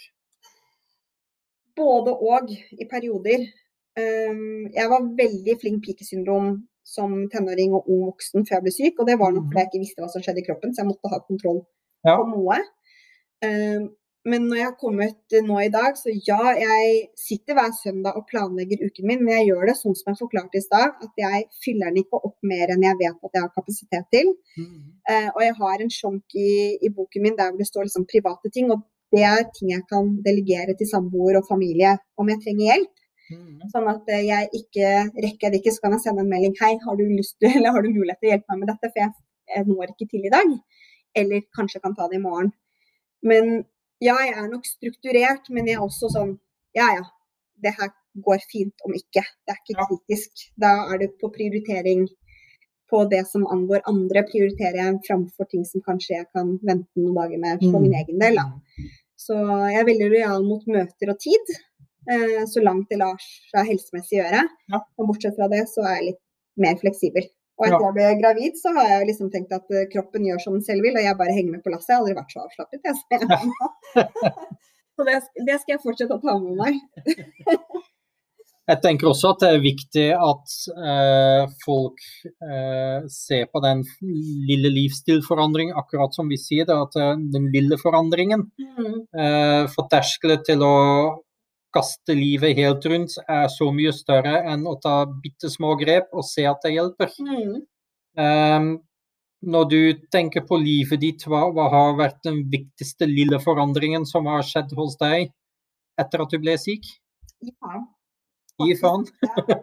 Både 1.77 2.13
og 2.13 2.51
i 2.51 2.85
perioder. 2.91 3.47
Um, 3.99 4.69
jeg 4.73 4.89
var 4.89 5.09
veldig 5.17 5.61
flink 5.61 5.85
pikesyndrom 5.85 6.69
som 6.91 7.15
tenåring 7.33 7.77
og 7.79 7.87
ung 7.91 8.03
voksen 8.09 8.45
før 8.49 8.59
jeg 8.59 8.67
ble 8.67 8.75
syk, 8.75 8.99
og 8.99 9.09
det 9.09 9.19
var 9.21 9.33
nok 9.37 9.47
fordi 9.49 9.63
jeg 9.63 9.71
ikke 9.71 9.85
visste 9.85 10.03
hva 10.03 10.11
som 10.13 10.25
skjedde 10.25 10.43
i 10.43 10.49
kroppen, 10.49 10.75
så 10.75 10.83
jeg 10.83 10.91
måtte 10.91 11.13
ha 11.15 11.23
kontroll 11.31 11.63
Ja. 12.07 12.17
på 12.17 12.29
noe. 12.35 12.59
Um, 13.45 13.89
men 14.29 14.43
når 14.51 14.59
jeg 14.59 14.67
har 14.69 14.77
kommet 14.77 15.35
nå 15.49 15.59
i 15.65 15.71
dag, 15.73 15.95
så 15.97 16.13
ja, 16.13 16.41
jeg 16.61 16.89
sitter 17.17 17.57
hver 17.57 17.71
søndag 17.73 18.19
og 18.19 18.27
planlegger 18.29 18.83
uken 18.85 19.07
min, 19.09 19.23
men 19.25 19.33
jeg 19.39 19.47
gjør 19.49 19.71
det 19.71 19.77
sånn 19.79 19.97
som 19.97 20.11
jeg 20.11 20.19
forklarte 20.21 20.61
i 20.61 20.65
stad, 20.67 20.93
at 21.07 21.23
jeg 21.23 21.47
fyller 21.65 21.89
den 21.89 22.03
ikke 22.03 22.21
opp 22.29 22.37
mer 22.45 22.69
enn 22.75 22.85
jeg 22.85 22.99
vet 23.01 23.17
at 23.17 23.39
jeg 23.39 23.45
har 23.47 23.55
kapasitet 23.57 24.11
til. 24.13 24.35
Eh, 25.09 25.29
og 25.33 25.41
jeg 25.47 25.55
har 25.63 25.81
en 25.87 25.95
sjunk 25.97 26.37
i, 26.37 26.51
i 26.85 26.93
boken 26.93 27.25
min 27.25 27.39
der 27.39 27.49
hvor 27.49 27.63
det 27.63 27.71
står 27.71 27.89
liksom 27.89 28.05
private 28.13 28.53
ting, 28.53 28.69
og 28.75 28.85
det 29.17 29.25
er 29.25 29.49
ting 29.57 29.73
jeg 29.73 29.87
kan 29.89 30.13
delegere 30.27 30.77
til 30.79 30.87
samboer 30.93 31.41
og 31.41 31.49
familie 31.49 31.97
om 32.21 32.29
jeg 32.29 32.43
trenger 32.45 32.67
hjelp. 32.69 32.93
Mm. 33.31 33.61
Sånn 33.73 33.89
at 33.91 34.09
eh, 34.11 34.25
jeg 34.27 34.49
ikke 34.61 34.89
rekker 35.25 35.53
det 35.53 35.61
ikke, 35.61 35.73
så 35.77 35.85
kan 35.85 35.95
jeg 35.97 36.05
sende 36.05 36.25
en 36.25 36.31
melding. 36.33 36.55
Hei, 36.61 36.73
har 36.85 36.97
du 36.99 37.05
lyst 37.09 37.37
til, 37.39 37.51
eller 37.57 37.75
har 37.77 37.83
du 37.87 37.91
mulighet 37.95 38.21
til 38.21 38.31
å 38.31 38.33
hjelpe 38.35 38.53
meg 38.55 38.63
med 38.65 38.73
dette, 38.75 38.91
for 38.91 39.03
jeg, 39.05 39.67
når 39.67 39.95
ikke 39.95 40.09
til 40.11 40.27
i 40.27 40.33
dag. 40.35 40.53
Eller 41.21 41.47
kanskje 41.57 41.81
kan 41.83 41.95
ta 41.99 42.09
det 42.11 42.19
i 42.21 42.23
morgen. 42.23 42.53
Men 43.27 43.65
ja, 44.01 44.15
jeg 44.25 44.37
er 44.39 44.47
nok 44.49 44.67
strukturert, 44.67 45.51
men 45.51 45.67
jeg 45.69 45.77
er 45.79 45.83
også 45.85 46.09
sånn 46.15 46.37
Ja 46.79 46.87
ja, 46.95 47.03
det 47.61 47.73
her 47.77 47.91
går 48.25 48.39
fint 48.51 48.85
om 48.87 48.95
ikke. 48.95 49.23
Det 49.45 49.53
er 49.53 49.59
ikke 49.59 49.87
kritisk. 49.91 50.45
Da 50.57 50.71
er 50.93 51.01
det 51.03 51.09
på 51.21 51.29
prioritering 51.35 52.07
på 52.91 53.05
det 53.11 53.25
som 53.27 53.45
angår 53.47 53.83
andre, 53.91 54.23
prioriterer 54.27 54.79
jeg 54.81 55.01
framfor 55.07 55.47
ting 55.51 55.65
som 55.67 55.83
kanskje 55.83 56.17
jeg 56.17 56.27
kan 56.35 56.57
vente 56.67 56.91
noen 56.99 57.15
dager 57.19 57.39
med 57.43 57.61
for 57.63 57.79
Mm. 57.79 57.83
min 57.83 57.95
egen 58.01 58.19
del. 58.23 58.39
Da. 58.39 58.47
Så 59.19 59.35
jeg 59.71 59.79
er 59.81 59.87
veldig 59.91 60.09
lojal 60.11 60.47
mot 60.47 60.65
møter 60.67 61.13
og 61.13 61.19
tid, 61.23 61.53
eh, 62.09 62.45
så 62.47 62.63
langt 62.65 62.89
det 62.91 62.99
lar 63.03 63.19
seg 63.21 63.67
helsemessig 63.69 64.21
gjøre. 64.21 64.47
Ja. 64.73 64.81
Og 64.99 65.11
bortsett 65.11 65.37
fra 65.37 65.49
det, 65.53 65.67
så 65.69 65.85
er 65.85 65.99
jeg 65.99 66.09
litt 66.13 66.23
mer 66.57 66.77
fleksibel. 66.81 67.29
Og 67.61 67.67
Ja. 67.69 67.77
etter 67.77 67.85
jeg 67.91 67.95
ble 67.99 68.09
gravid, 68.23 68.55
så 68.57 68.73
har 68.73 68.87
jeg 68.89 69.07
liksom 69.11 69.31
tenkt 69.31 69.53
at 69.53 69.67
eh, 69.71 69.85
kroppen 69.93 70.25
gjør 70.25 70.41
som 70.41 70.55
den 70.57 70.63
selv 70.65 70.83
vil, 70.87 70.97
og 70.97 71.05
jeg 71.05 71.19
bare 71.19 71.35
henger 71.37 71.53
med 71.59 71.63
på 71.65 71.71
lasset. 71.75 71.89
Jeg 71.93 71.97
har 71.97 72.03
aldri 72.05 72.17
vært 72.17 72.33
så 72.33 72.45
avslappet. 72.47 72.81
Jeg, 72.85 72.95
så 72.97 74.01
så 74.97 75.05
det, 75.09 75.19
det 75.47 75.61
skal 75.61 75.75
jeg 75.77 75.83
fortsette 75.85 76.17
å 76.17 76.23
ta 76.25 76.39
med 76.41 76.57
meg. 76.57 76.81
Jeg 78.71 78.79
tenker 78.85 79.09
også 79.11 79.33
at 79.33 79.41
det 79.43 79.49
er 79.51 79.63
viktig 79.65 80.03
at 80.15 80.53
eh, 80.87 81.47
folk 81.65 81.97
eh, 82.23 83.01
ser 83.11 83.49
på 83.51 83.63
den 83.65 83.81
lille 84.47 84.71
livsstilforandringen, 84.71 85.75
akkurat 85.81 86.15
som 86.15 86.29
vi 86.31 86.39
sier 86.39 86.69
det, 86.69 86.77
at 86.77 86.95
eh, 87.01 87.17
den 87.35 87.49
lille 87.55 87.79
forandringen 87.81 88.47
Mm. 88.61 89.01
eh, 89.19 89.65
For 89.75 89.89
terskelen 89.91 90.45
til 90.47 90.63
å 90.63 90.71
kaste 91.75 92.15
livet 92.17 92.57
helt 92.59 92.85
rundt 92.91 93.17
er 93.29 93.49
så 93.53 93.71
mye 93.75 93.93
større 93.95 94.41
enn 94.51 94.65
å 94.67 94.77
ta 94.83 95.05
bitte 95.07 95.51
små 95.53 95.77
grep 95.81 96.09
og 96.13 96.25
se 96.27 96.45
at 96.51 96.63
det 96.65 96.73
hjelper. 96.75 97.13
Mm. 97.23 97.59
Um, 98.21 98.71
når 99.41 99.69
du 99.71 99.79
tenker 100.13 100.43
på 100.45 100.59
livet 100.61 101.01
ditt, 101.01 101.23
hva, 101.31 101.47
hva 101.55 101.69
har 101.73 101.95
vært 101.97 102.19
den 102.27 102.43
viktigste 102.53 103.07
lille 103.09 103.39
forandringen 103.41 104.05
som 104.07 104.27
har 104.29 104.43
skjedd 104.45 104.75
hos 104.77 104.99
deg 105.01 105.31
etter 106.01 106.25
at 106.27 106.35
du 106.35 106.39
ble 106.43 106.59
syk? 106.61 106.85
Ja. 107.41 107.79
Gi 108.61 108.75
faen. 108.77 109.07
Ja. 109.25 109.61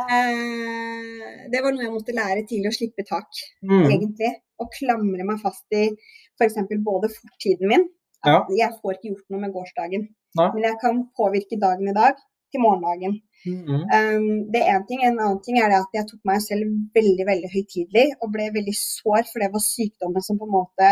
Eh, 0.00 1.48
det 1.52 1.60
var 1.60 1.74
noe 1.74 1.84
jeg 1.84 1.92
måtte 1.92 2.14
lære 2.16 2.44
til 2.48 2.64
å 2.68 2.72
slippe 2.72 3.04
tak, 3.08 3.28
Mm. 3.62 3.84
egentlig. 3.90 4.30
Og 4.60 4.70
klamre 4.72 5.24
meg 5.24 5.40
fast 5.42 5.64
i 5.72 5.90
f.eks. 6.38 6.54
både 6.84 7.08
fortiden 7.12 7.68
min. 7.68 7.88
Ja. 8.24 8.42
At 8.42 8.48
Jeg 8.56 8.70
får 8.80 8.94
ikke 8.96 9.10
gjort 9.14 9.30
noe 9.30 9.40
med 9.40 9.52
gårsdagen, 9.52 10.08
Nei. 10.38 10.48
men 10.54 10.66
jeg 10.68 10.76
kan 10.82 11.00
påvirke 11.18 11.58
dagen 11.58 11.90
i 11.90 11.96
dag 11.96 12.18
til 12.50 12.62
morgendagen. 12.62 13.20
Mm. 13.46 13.84
Um, 13.96 14.26
det 14.52 14.60
er 14.62 14.74
en 14.76 14.86
ting. 14.88 15.02
En 15.04 15.18
annen 15.18 15.38
ting 15.44 15.58
er 15.58 15.70
det 15.72 15.78
at 15.80 15.94
jeg 15.96 16.08
tok 16.10 16.20
meg 16.28 16.42
selv 16.44 16.70
veldig 16.96 17.26
veldig 17.28 17.50
høytidelig 17.54 18.06
og 18.20 18.32
ble 18.34 18.50
veldig 18.56 18.74
sår, 18.76 19.22
for 19.30 19.42
det 19.42 19.52
var 19.54 19.64
sykdommen 19.64 20.26
som 20.26 20.40
på 20.40 20.48
en 20.48 20.56
måte 20.58 20.90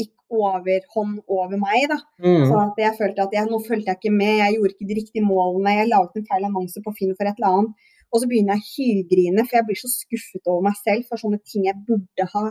gikk 0.00 0.14
overhånd 0.34 1.20
over 1.26 1.56
meg. 1.60 1.88
da. 1.92 1.98
Mm. 2.22 2.46
Sånn 2.50 2.62
at 2.62 2.82
jeg 2.84 2.98
følte 3.00 3.26
at 3.26 3.36
jeg, 3.36 3.50
nå 3.50 3.60
fulgte 3.66 3.92
jeg 3.92 4.00
ikke 4.00 4.14
med, 4.14 4.36
jeg 4.42 4.58
gjorde 4.58 4.76
ikke 4.76 4.90
de 4.90 4.98
riktige 5.00 5.26
målene, 5.26 5.76
jeg 5.80 5.90
laget 5.90 6.20
en 6.20 6.28
feil 6.30 6.48
annonse 6.50 6.84
på 6.84 6.94
Finn 6.98 7.14
for 7.18 7.30
et 7.30 7.40
eller 7.40 7.58
annet. 7.58 7.90
Og 8.14 8.20
så 8.22 8.28
begynner 8.30 8.54
jeg 8.54 8.62
å 8.62 8.72
hylgrine, 8.74 9.42
for 9.42 9.58
jeg 9.58 9.66
blir 9.66 9.78
så 9.80 9.90
skuffet 9.90 10.50
over 10.50 10.68
meg 10.68 10.76
selv 10.78 11.08
for 11.08 11.18
sånne 11.18 11.40
ting 11.42 11.64
jeg 11.66 11.80
burde 11.88 12.26
ha, 12.30 12.44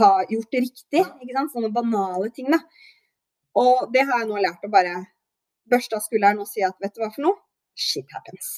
ha 0.00 0.10
gjort 0.30 0.60
riktig. 0.60 1.02
ikke 1.02 1.34
sant? 1.34 1.54
Sånne 1.54 1.72
banale 1.74 2.30
ting, 2.34 2.52
da. 2.54 2.60
Og 3.56 3.92
det 3.94 4.04
har 4.08 4.22
jeg 4.22 4.28
nå 4.30 4.40
lært 4.42 4.64
å 4.66 4.72
bare 4.72 4.96
børste 5.70 5.96
av 5.98 6.04
skulderen 6.04 6.42
og 6.42 6.48
si 6.50 6.62
at 6.66 6.76
vet 6.82 6.94
du 6.94 7.00
hva 7.02 7.08
for 7.14 7.24
noe? 7.26 7.38
Shit 7.76 8.12
happens. 8.14 8.50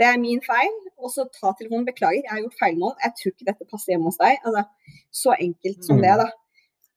Det 0.00 0.06
er 0.08 0.16
min 0.18 0.40
feil. 0.44 0.72
Og 0.98 1.12
så 1.12 1.26
ta 1.32 1.52
telefonen. 1.58 1.86
Beklager, 1.86 2.22
jeg 2.24 2.30
har 2.32 2.40
gjort 2.42 2.58
feilmål. 2.60 2.94
Jeg 3.04 3.12
tror 3.20 3.34
ikke 3.34 3.48
dette 3.50 3.68
passer 3.70 3.94
hjemme 3.94 4.10
hos 4.10 4.18
deg. 4.20 4.40
Altså, 4.48 4.64
så 5.14 5.36
enkelt 5.38 5.84
som 5.86 5.96
Mm. 6.00 6.02
det, 6.02 6.14
da. 6.24 6.30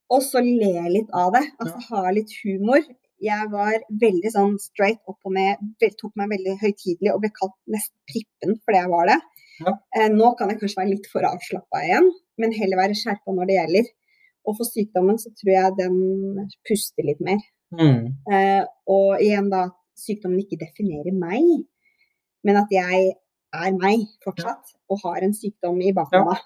Og 0.10 0.22
så 0.24 0.40
le 0.42 0.74
litt 0.96 1.10
av 1.14 1.34
det. 1.36 1.44
Altså 1.60 1.84
ha 1.90 2.12
litt 2.16 2.32
humor. 2.44 2.82
Jeg 3.22 3.50
var 3.52 3.80
veldig 3.92 4.32
sånn 4.32 4.58
straight 4.62 5.00
opp 5.08 5.20
og 5.26 5.34
ned, 5.34 5.58
tok 6.00 6.14
meg 6.16 6.30
veldig 6.30 6.60
høytidelig 6.62 7.14
og 7.14 7.22
ble 7.22 7.32
kalt 7.34 7.56
nesten 7.68 7.98
prippen 8.08 8.60
fordi 8.64 8.78
jeg 8.78 8.90
var 8.94 9.08
det. 9.10 9.20
Ja. 9.66 9.74
Eh, 9.98 10.10
nå 10.14 10.38
kan 10.38 10.50
jeg 10.50 10.60
kanskje 10.62 10.78
være 10.78 10.92
litt 10.94 11.08
for 11.12 11.26
avslappa 11.26 11.82
igjen, 11.82 12.12
men 12.38 12.54
heller 12.54 12.78
være 12.78 12.94
skjerpa 13.00 13.34
når 13.34 13.50
det 13.50 13.56
gjelder. 13.58 13.90
Og 14.48 14.56
for 14.56 14.68
sykdommen 14.68 15.20
så 15.20 15.32
tror 15.36 15.54
jeg 15.54 15.78
den 15.78 15.96
puster 16.68 17.08
litt 17.08 17.20
mer. 17.24 17.42
Mm. 17.76 18.14
Eh, 18.32 18.62
og 18.88 19.24
igjen 19.24 19.50
da, 19.52 19.68
sykdommen 20.00 20.40
ikke 20.40 20.60
definerer 20.62 21.16
meg, 21.16 21.66
men 22.48 22.60
at 22.62 22.72
jeg 22.72 23.10
er 23.58 23.74
meg 23.76 24.06
fortsatt, 24.24 24.78
og 24.92 25.02
har 25.04 25.26
en 25.26 25.36
sykdom 25.36 25.82
i 25.84 25.92
bakhånda. 25.96 26.38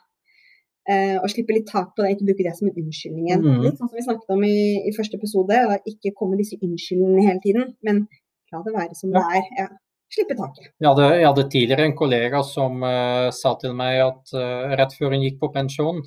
Eh, 0.90 1.18
og 1.22 1.30
slippe 1.30 1.54
litt 1.54 1.70
tak 1.70 1.92
på 1.94 2.02
det, 2.02 2.16
ikke 2.16 2.32
bruke 2.32 2.46
det 2.48 2.56
som 2.58 2.72
en 2.72 2.80
unnskyldning 2.82 3.28
igjen. 3.28 3.46
Mhm. 3.46 3.62
Litt 3.68 3.78
sånn 3.78 3.92
som 3.92 4.00
vi 4.00 4.08
snakket 4.08 4.34
om 4.34 4.44
i, 4.48 4.58
i 4.90 4.96
første 4.96 5.20
episode, 5.20 5.62
og 5.70 5.92
ikke 5.94 6.16
komme 6.18 6.40
disse 6.40 6.58
unnskyldningene 6.58 7.28
hele 7.28 7.44
tiden, 7.46 7.72
men 7.86 8.08
la 8.52 8.64
det 8.66 8.74
være 8.76 8.98
som 8.98 9.14
Ja. 9.14 9.22
det 9.22 9.38
er. 9.38 9.50
Ja. 9.60 9.68
Slippe 10.12 10.36
taket. 10.36 10.74
Jeg 10.82 10.90
hadde, 10.90 11.06
jeg 11.22 11.28
hadde 11.30 11.50
tidligere 11.50 11.86
en 11.88 11.96
kollega 11.96 12.42
som 12.44 12.82
uh, 12.84 13.30
sa 13.32 13.54
til 13.62 13.72
meg 13.78 14.02
at 14.04 14.34
uh, 14.36 14.74
rett 14.76 14.92
før 14.98 15.14
hun 15.16 15.24
gikk 15.24 15.38
på 15.40 15.54
pensjon, 15.54 16.02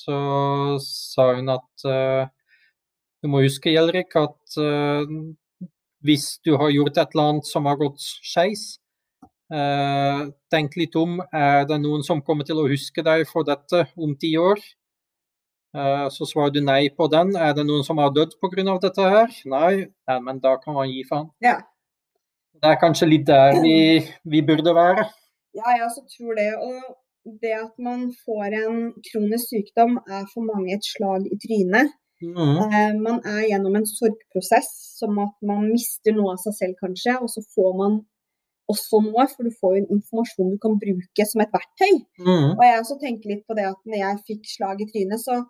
så 0.00 0.18
sa 0.82 1.30
hun 1.36 1.50
at 1.52 1.86
eh, 1.88 2.28
du 3.20 3.30
må 3.32 3.42
huske, 3.44 3.72
Gjelrik, 3.72 4.14
at 4.16 4.58
eh, 4.60 5.14
hvis 6.06 6.26
du 6.46 6.54
har 6.60 6.72
gjort 6.72 6.96
et 6.96 7.14
eller 7.14 7.32
annet 7.34 7.48
som 7.48 7.68
har 7.68 7.78
gått 7.80 8.00
skeis, 8.00 8.64
eh, 9.52 10.26
tenk 10.52 10.76
litt 10.80 10.96
om. 10.96 11.18
Er 11.32 11.66
det 11.68 11.80
noen 11.82 12.04
som 12.06 12.22
kommer 12.24 12.48
til 12.48 12.62
å 12.62 12.68
huske 12.70 13.04
deg 13.04 13.26
for 13.28 13.46
dette 13.48 13.86
om 14.00 14.16
ti 14.16 14.36
år? 14.40 14.62
Så 16.10 16.26
svarer 16.26 16.50
du 16.50 16.64
nei 16.66 16.88
på 16.90 17.06
den. 17.06 17.28
Er 17.38 17.52
det 17.54 17.62
noen 17.62 17.84
som 17.86 18.00
har 18.02 18.08
dødd 18.10 18.32
pga. 18.42 18.72
dette 18.82 19.04
her? 19.12 19.28
Nei. 19.46 19.86
nei, 20.08 20.16
men 20.18 20.40
da 20.42 20.56
kan 20.58 20.74
man 20.74 20.90
gi 20.90 21.04
faen. 21.06 21.28
Ja. 21.38 21.60
Det 22.58 22.72
er 22.72 22.80
kanskje 22.80 23.06
litt 23.06 23.28
der 23.28 23.60
vi, 23.62 23.76
vi 24.26 24.40
burde 24.42 24.74
være. 24.74 25.04
Ja, 25.54 25.76
jeg 25.76 25.84
også 25.86 26.02
tror 26.10 26.34
det. 26.34 26.48
Og 26.58 26.96
det 27.24 27.52
at 27.56 27.74
man 27.82 28.08
får 28.24 28.56
en 28.62 28.78
kronisk 29.06 29.52
sykdom 29.52 29.98
er 30.08 30.24
for 30.32 30.46
mange 30.46 30.72
et 30.76 30.86
slag 30.86 31.26
i 31.28 31.36
trynet. 31.40 31.92
Mm. 32.20 32.56
Eh, 32.64 32.94
man 33.00 33.20
er 33.24 33.46
gjennom 33.48 33.76
en 33.76 33.88
sorgprosess, 33.88 34.70
som 35.00 35.18
at 35.22 35.36
man 35.46 35.68
mister 35.70 36.16
noe 36.16 36.34
av 36.34 36.42
seg 36.42 36.56
selv 36.56 36.80
kanskje, 36.80 37.16
og 37.20 37.30
så 37.32 37.44
får 37.54 37.76
man 37.80 38.00
også 38.70 39.00
noe, 39.04 39.26
for 39.32 39.46
du 39.46 39.54
får 39.60 39.76
jo 39.76 39.82
en 39.82 39.94
informasjon 39.96 40.52
du 40.52 40.58
kan 40.62 40.76
bruke 40.82 41.26
som 41.26 41.42
et 41.42 41.54
verktøy. 41.56 41.94
Mm. 42.20 42.50
Og 42.54 42.62
jeg 42.66 42.82
også 42.82 42.98
tenker 43.00 43.32
litt 43.32 43.46
på 43.48 43.56
det 43.58 43.66
at 43.70 43.80
når 43.88 44.02
jeg 44.04 44.24
fikk 44.28 44.52
slag 44.56 44.84
i 44.84 44.90
trynet, 44.92 45.22
så 45.22 45.42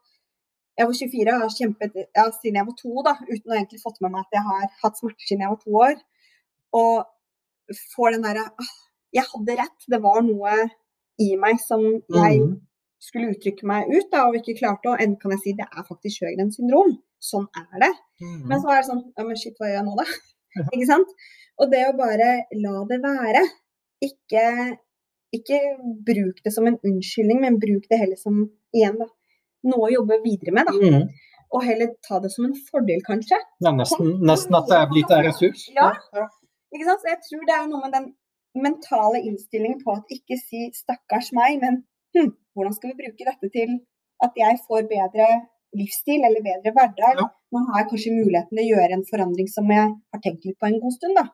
Jeg 0.78 0.86
var 0.88 0.96
24 0.96 1.32
og 1.34 1.42
har 1.42 1.50
kjempet 1.52 1.96
ja, 2.00 2.22
siden 2.32 2.56
jeg 2.56 2.64
var 2.64 2.74
to, 2.78 2.90
da, 3.04 3.12
uten 3.20 3.52
å 3.52 3.56
egentlig 3.56 3.80
fått 3.82 3.98
med 4.00 4.14
meg 4.14 4.22
at 4.22 4.36
jeg 4.38 4.44
har 4.46 4.62
hatt 4.80 4.96
smerter 4.96 5.26
siden 5.26 5.42
jeg 5.44 5.52
var 5.52 5.58
to 5.60 5.74
år. 5.76 5.96
Og 6.78 7.74
får 7.90 8.14
den 8.14 8.24
derre 8.24 8.44
ah, 8.48 8.70
Jeg 9.12 9.26
hadde 9.28 9.56
rett. 9.58 9.84
Det 9.92 9.98
var 10.00 10.22
noe 10.24 10.54
i 11.20 11.34
meg 11.36 11.60
som 11.62 11.82
jeg 11.84 12.40
Mm. 12.40 12.56
skulle 13.00 13.30
uttrykke 13.34 13.64
meg 13.68 13.88
ut 13.92 14.10
da, 14.12 14.26
og 14.28 14.34
ikke 14.38 14.58
klarte. 14.58 14.90
Og 14.92 15.00
enn 15.00 15.16
kan 15.20 15.30
jeg 15.32 15.40
si 15.44 15.52
det 15.56 15.66
er 15.70 15.84
faktisk 15.88 16.20
Sjøgrens 16.20 16.56
syndrom. 16.58 16.96
Sånn 17.20 17.46
er 17.56 17.78
det. 17.84 17.92
Mm. 18.22 18.46
Men 18.48 18.60
så 18.60 18.70
er 18.72 18.80
det 18.80 18.88
sånn 18.90 19.02
Ja, 19.16 19.24
men 19.24 19.36
shit, 19.36 19.56
hva 19.60 19.68
gjør 19.68 19.78
jeg 19.80 19.84
nå, 19.86 19.96
da? 19.96 20.04
ikke 20.74 20.86
sant? 20.88 21.08
Og 21.60 21.70
det 21.70 21.82
å 21.88 21.96
bare 21.96 22.30
la 22.56 22.84
det 22.88 23.00
være. 23.04 23.42
Ikke, 24.02 24.44
ikke 25.36 25.58
bruk 26.06 26.40
det 26.44 26.52
som 26.54 26.66
en 26.66 26.78
unnskyldning, 26.84 27.40
men 27.40 27.58
bruk 27.60 27.84
det 27.90 27.98
heller 28.00 28.16
som 28.16 28.46
igjen 28.74 28.96
da, 28.98 29.06
noe 29.68 29.88
å 29.88 29.92
jobbe 29.92 30.22
videre 30.24 30.54
med. 30.56 30.66
da. 30.70 30.72
Mm. 30.72 31.10
Og 31.52 31.64
heller 31.66 31.92
ta 32.06 32.20
det 32.22 32.30
som 32.32 32.46
en 32.46 32.54
fordel, 32.70 33.02
kanskje. 33.04 33.36
Ja, 33.60 33.72
nesten, 33.74 34.20
nesten 34.24 34.54
at 34.56 34.68
det 34.70 34.76
er 34.78 34.86
blitt 34.92 35.10
en 35.10 35.24
ressurs. 35.26 35.66
Ja. 35.74 35.90
Ikke 36.72 36.86
sant? 36.86 37.02
Så 37.02 37.10
jeg 37.10 37.18
tror 37.26 37.44
det 37.48 37.56
er 37.56 37.66
noe 37.68 37.80
med 37.82 37.92
den 37.96 38.06
mentale 38.54 39.22
innstilling 39.28 39.78
på 39.84 39.94
at 39.98 40.04
ikke 40.16 40.36
si 40.40 40.60
'stakkars 40.74 41.30
meg', 41.38 41.60
men 41.64 41.74
hm, 42.14 42.30
hvordan 42.54 42.74
skal 42.74 42.90
vi 42.90 43.00
bruke 43.02 43.28
dette 43.30 43.48
til 43.56 43.70
at 44.24 44.32
jeg 44.42 44.58
får 44.66 44.88
bedre 44.94 45.26
livsstil 45.80 46.20
eller 46.26 46.42
bedre 46.50 46.74
hverdag? 46.76 47.14
Ja. 47.22 47.26
Nå 47.52 47.58
har 47.68 47.76
jeg 47.80 47.90
kanskje 47.90 48.18
muligheten 48.20 48.54
til 48.56 48.64
å 48.64 48.70
gjøre 48.72 48.92
en 48.96 49.06
forandring 49.10 49.48
som 49.56 49.70
jeg 49.70 49.86
har 50.12 50.20
tenkt 50.24 50.46
litt 50.46 50.58
på 50.58 50.66
en 50.68 50.80
god 50.82 50.94
stund. 50.98 51.14
da. 51.20 51.26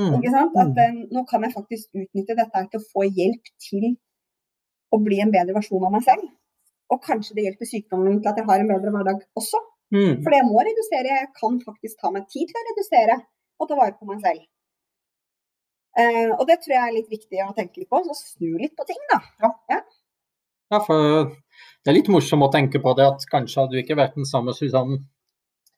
Mm. 0.00 0.12
Ikke 0.16 0.32
sant? 0.36 0.54
At 0.64 0.78
eh, 0.84 1.00
nå 1.14 1.24
kan 1.30 1.44
jeg 1.44 1.56
faktisk 1.56 2.02
utnytte 2.02 2.38
dette 2.38 2.62
til 2.70 2.80
å 2.80 2.88
få 2.92 3.08
hjelp 3.08 3.50
til 3.66 3.88
å 4.94 5.00
bli 5.06 5.20
en 5.22 5.34
bedre 5.34 5.56
versjon 5.56 5.84
av 5.86 5.92
meg 5.96 6.06
selv. 6.06 6.24
Og 6.90 7.02
kanskje 7.04 7.36
det 7.36 7.44
hjelper 7.46 7.68
sykdommen 7.68 8.18
til 8.22 8.30
at 8.32 8.40
jeg 8.40 8.48
har 8.48 8.62
en 8.62 8.72
bedre 8.72 8.94
hverdag 8.94 9.20
også. 9.38 9.60
Mm. 9.94 10.22
For 10.22 10.34
jeg 10.34 10.46
må 10.46 10.62
redusere. 10.62 11.18
Jeg 11.20 11.30
kan 11.36 11.60
faktisk 11.66 12.00
ta 12.00 12.12
meg 12.14 12.26
tid 12.32 12.50
til 12.50 12.58
å 12.58 12.66
redusere 12.70 13.18
og 13.60 13.68
ta 13.68 13.78
vare 13.78 13.96
på 13.98 14.08
meg 14.08 14.22
selv. 14.24 14.42
Eh, 15.98 16.30
og 16.36 16.44
det 16.46 16.60
tror 16.62 16.76
jeg 16.76 16.82
er 16.84 16.94
litt 16.94 17.10
viktig 17.10 17.40
å 17.44 17.54
tenke 17.56 17.82
litt 17.82 17.90
på. 17.90 18.02
Så 18.06 18.16
snu 18.36 18.54
litt 18.60 18.76
på 18.78 18.86
ting, 18.88 19.00
da. 19.10 19.20
Ja, 20.70 20.78
for 20.84 21.32
det 21.82 21.90
er 21.90 21.96
litt 21.96 22.10
morsomt 22.12 22.46
å 22.46 22.52
tenke 22.52 22.78
på 22.82 22.94
det 22.98 23.08
at 23.08 23.26
kanskje 23.30 23.62
hadde 23.62 23.74
du 23.74 23.82
ikke 23.82 23.98
vært 23.98 24.18
den 24.18 24.28
samme 24.28 24.54
Susanne 24.54 25.00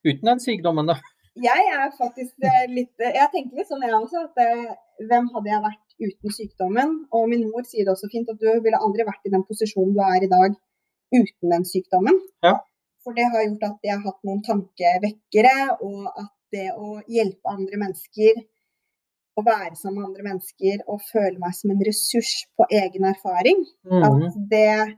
uten 0.04 0.28
den 0.28 0.42
sykdommen. 0.42 0.90
da. 0.90 0.98
Jeg 1.40 1.68
er 1.72 1.86
faktisk 1.96 2.44
eh, 2.44 2.66
litt 2.68 3.00
Jeg 3.00 3.28
tenker 3.32 3.56
litt 3.56 3.70
sånn 3.70 3.84
jeg 3.86 3.94
også, 3.96 4.26
at 4.28 4.42
eh, 4.42 4.74
hvem 5.08 5.30
hadde 5.32 5.48
jeg 5.48 5.64
vært 5.64 5.94
uten 6.02 6.34
sykdommen? 6.36 6.92
Og 7.16 7.30
min 7.30 7.46
mor 7.48 7.64
sier 7.68 7.86
det 7.86 7.94
også 7.94 8.10
fint, 8.12 8.28
at 8.28 8.42
du 8.42 8.50
ville 8.66 8.82
aldri 8.84 9.06
vært 9.08 9.24
i 9.24 9.32
den 9.32 9.46
posisjonen 9.48 9.96
du 9.96 10.02
er 10.04 10.26
i 10.26 10.30
dag 10.32 10.58
uten 11.12 11.54
den 11.54 11.64
sykdommen. 11.68 12.20
Ja. 12.44 12.58
For 13.02 13.16
det 13.16 13.30
har 13.32 13.46
gjort 13.46 13.64
at 13.70 13.88
jeg 13.88 13.96
har 13.96 14.04
hatt 14.04 14.28
noen 14.28 14.44
tankevekkere, 14.46 15.56
og 15.80 16.10
at 16.12 16.32
det 16.52 16.68
å 16.76 16.98
hjelpe 17.10 17.54
andre 17.56 17.80
mennesker, 17.80 18.42
å 19.38 19.44
være 19.46 19.76
sammen 19.76 20.00
med 20.02 20.08
andre 20.10 20.26
mennesker 20.28 20.82
og 20.92 21.00
føle 21.08 21.38
meg 21.40 21.54
som 21.56 21.72
en 21.72 21.84
ressurs 21.88 22.32
på 22.58 22.66
egen 22.70 23.04
erfaring, 23.08 23.64
Mm. 23.88 24.02
at 24.04 24.34
det 24.50 24.96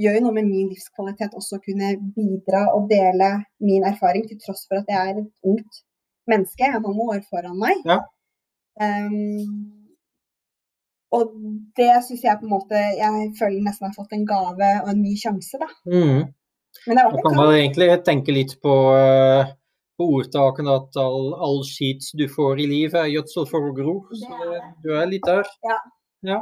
gjør 0.00 0.16
jo 0.18 0.24
noe 0.24 0.36
med 0.38 0.48
min 0.48 0.70
livskvalitet 0.72 1.36
også 1.38 1.58
å 1.58 1.64
kunne 1.64 1.92
bidra 2.16 2.64
og 2.74 2.88
dele 2.90 3.44
min 3.60 3.84
erfaring, 3.84 4.26
til 4.26 4.38
tross 4.42 4.66
for 4.68 4.80
at 4.80 4.88
jeg 4.88 4.96
er 5.12 5.20
et 5.20 5.30
ungt 5.44 5.82
menneske. 6.26 6.64
Jeg 6.64 6.72
har 6.72 6.80
mange 6.80 7.04
år 7.14 7.20
foran 7.30 7.58
meg. 7.60 7.76
Ja. 7.84 8.00
Um, 8.80 9.70
og 11.14 11.30
det 11.78 11.92
syns 12.02 12.24
jeg 12.24 12.40
på 12.40 12.42
en 12.48 12.50
måte 12.56 12.74
Jeg 12.74 13.28
føler 13.38 13.60
nesten 13.62 13.86
jeg 13.86 13.92
har 13.92 13.98
fått 14.00 14.14
en 14.16 14.24
gave 14.26 14.70
og 14.82 14.88
en 14.90 15.02
ny 15.04 15.12
sjanse, 15.14 15.60
da. 15.60 15.68
Mm. 15.86 16.24
Men 16.88 16.96
det 16.96 17.04
har 17.04 17.12
Da 17.12 17.22
kan 17.22 17.36
man 17.38 17.54
egentlig 17.54 17.88
tenke 18.08 18.34
litt 18.34 18.56
på 18.64 18.72
eh, 18.98 19.52
på 19.98 20.06
ordtaken 20.18 20.70
at 20.72 20.96
all, 21.00 21.34
all 21.34 21.60
skit 21.66 22.06
du 22.18 22.24
får 22.30 22.64
i 22.64 22.66
livet 22.70 22.98
er 23.00 23.12
gjødsel 23.12 23.46
for 23.50 23.68
å 23.68 23.74
gro. 23.76 23.94
Så 24.10 24.40
det, 24.50 24.62
du 24.84 24.90
er 24.96 25.06
litt 25.10 25.26
der. 25.28 25.46
Ja. 25.66 25.78
Ja. 26.24 26.40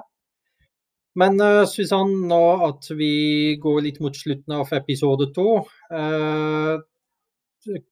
Men 1.18 1.36
uh, 1.42 1.66
Susann, 1.68 2.14
nå 2.30 2.40
at 2.68 2.88
vi 2.96 3.58
går 3.60 3.82
litt 3.84 4.00
mot 4.00 4.16
slutten 4.16 4.54
av 4.56 4.72
episode 4.72 5.28
to, 5.36 5.60
uh, 5.92 6.80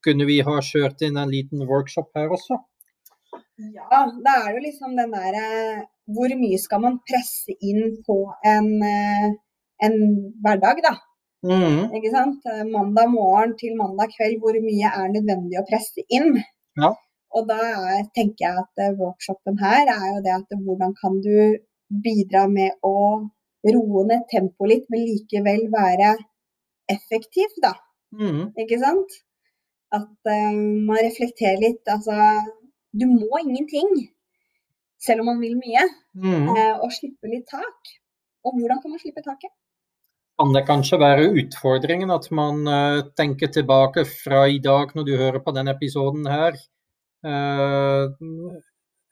kunne 0.05 0.26
vi 0.26 0.40
ha 0.47 0.57
kjørt 0.64 1.05
inn 1.07 1.21
en 1.21 1.31
liten 1.31 1.67
workshop 1.69 2.11
her 2.17 2.33
også? 2.33 2.57
Ja, 3.61 4.07
det 4.09 4.33
er 4.33 4.49
jo 4.55 4.62
liksom 4.64 4.95
den 4.97 5.12
derre 5.12 5.85
Hvor 6.11 6.33
mye 6.40 6.59
skal 6.59 6.81
man 6.83 6.97
presse 7.07 7.52
inn 7.61 7.99
på 8.07 8.17
en, 8.49 8.71
eh, 8.83 9.26
en 9.85 9.97
hverdag, 10.43 10.81
da? 10.83 10.95
Mhm. 11.47 11.95
Ikke 11.97 12.11
sant? 12.13 12.45
Eh, 12.53 12.65
Mandag 12.69 13.09
morgen 13.13 13.57
til 13.61 13.77
mandag 13.77 14.13
kveld, 14.17 14.41
hvor 14.41 14.57
mye 14.61 14.89
er 15.01 15.13
nødvendig 15.15 15.61
å 15.61 15.67
presse 15.71 16.05
inn? 16.09 16.37
Ja. 16.77 16.91
Og 17.37 17.47
da 17.49 17.59
er, 17.65 18.05
tenker 18.17 18.45
jeg 18.47 18.65
at 18.65 18.83
eh, 18.85 18.97
workshopen 18.99 19.57
her 19.63 19.89
er 19.89 20.07
jo 20.15 20.21
det 20.27 20.35
at 20.37 20.57
hvordan 20.67 20.93
kan 21.01 21.21
du 21.25 21.57
bidra 22.05 22.47
med 22.51 22.77
å 22.87 22.97
roe 23.75 24.05
ned 24.09 24.27
tempoet 24.33 24.71
litt, 24.73 24.87
men 24.93 25.07
likevel 25.09 25.67
være 25.73 26.15
effektiv, 26.93 27.53
da. 27.63 27.75
Mm. 28.17 28.51
Ikke 28.63 28.79
sant? 28.83 29.19
At 29.95 30.31
uh, 30.31 30.55
man 30.87 31.03
reflekterer 31.03 31.61
litt. 31.61 31.83
Altså, 31.91 32.15
du 32.95 33.07
må 33.11 33.41
ingenting, 33.43 33.91
selv 35.03 35.25
om 35.25 35.33
man 35.35 35.43
vil 35.45 35.59
mye, 35.61 35.89
Mm. 36.11 36.49
Uh, 36.51 36.83
og 36.83 36.91
slippe 36.91 37.29
litt 37.31 37.45
tak. 37.47 37.91
Og 38.43 38.57
hvordan 38.57 38.81
kan 38.83 38.91
man 38.91 38.99
slippe 38.99 39.23
taket? 39.23 39.53
Kan 40.41 40.55
det 40.57 40.63
kanskje 40.65 40.97
være 40.97 41.27
utfordringen 41.37 42.09
at 42.15 42.31
man 42.33 42.63
uh, 42.65 43.03
tenker 43.19 43.51
tilbake 43.53 44.07
fra 44.09 44.47
i 44.49 44.57
dag, 44.65 44.95
når 44.97 45.05
du 45.05 45.11
hører 45.21 45.43
på 45.45 45.53
denne 45.53 45.75
episoden 45.77 46.25
her, 46.33 46.57
uh, 47.29 48.07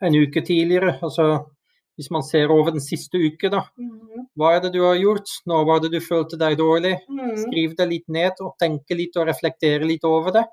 en 0.08 0.16
uke 0.16 0.40
tidligere? 0.40 0.94
Altså, 1.04 1.26
hvis 2.00 2.08
man 2.14 2.24
ser 2.24 2.48
over 2.54 2.72
den 2.72 2.80
siste 2.80 3.20
uke, 3.20 3.50
da. 3.52 3.66
Hva 4.40 4.54
er 4.54 4.62
det 4.64 4.70
du 4.78 4.80
har 4.86 4.96
gjort? 4.96 5.28
Nå 5.50 5.58
var 5.68 5.82
det 5.84 5.90
du 5.92 5.98
følte 6.00 6.38
deg 6.40 6.56
dårlig? 6.62 6.94
Mm. 7.12 7.34
Skriv 7.42 7.76
det 7.76 7.88
litt 7.90 8.08
ned 8.16 8.40
og 8.40 8.54
tenke 8.62 8.96
litt 8.96 9.20
og 9.20 9.28
reflektere 9.28 9.84
litt 9.84 10.08
over 10.08 10.32
det. 10.38 10.46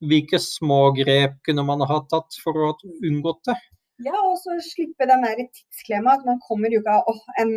Hvilke 0.00 0.40
små 0.40 0.94
grep 0.96 1.36
kunne 1.44 1.66
man 1.68 1.84
ha 1.84 2.00
tatt 2.08 2.40
for 2.40 2.56
å 2.56 2.70
ha 2.70 2.94
unngått 3.10 3.52
det? 3.52 3.58
Ja, 4.06 4.16
og 4.16 4.38
så 4.40 4.56
slippe 4.64 5.04
den 5.10 5.28
der 5.28 5.44
tidsklemma 5.44 6.16
at 6.16 6.24
man 6.24 6.40
kommer 6.46 6.72
i 6.72 6.80
uka 6.80 7.02
åh, 7.04 7.20
en, 7.42 7.52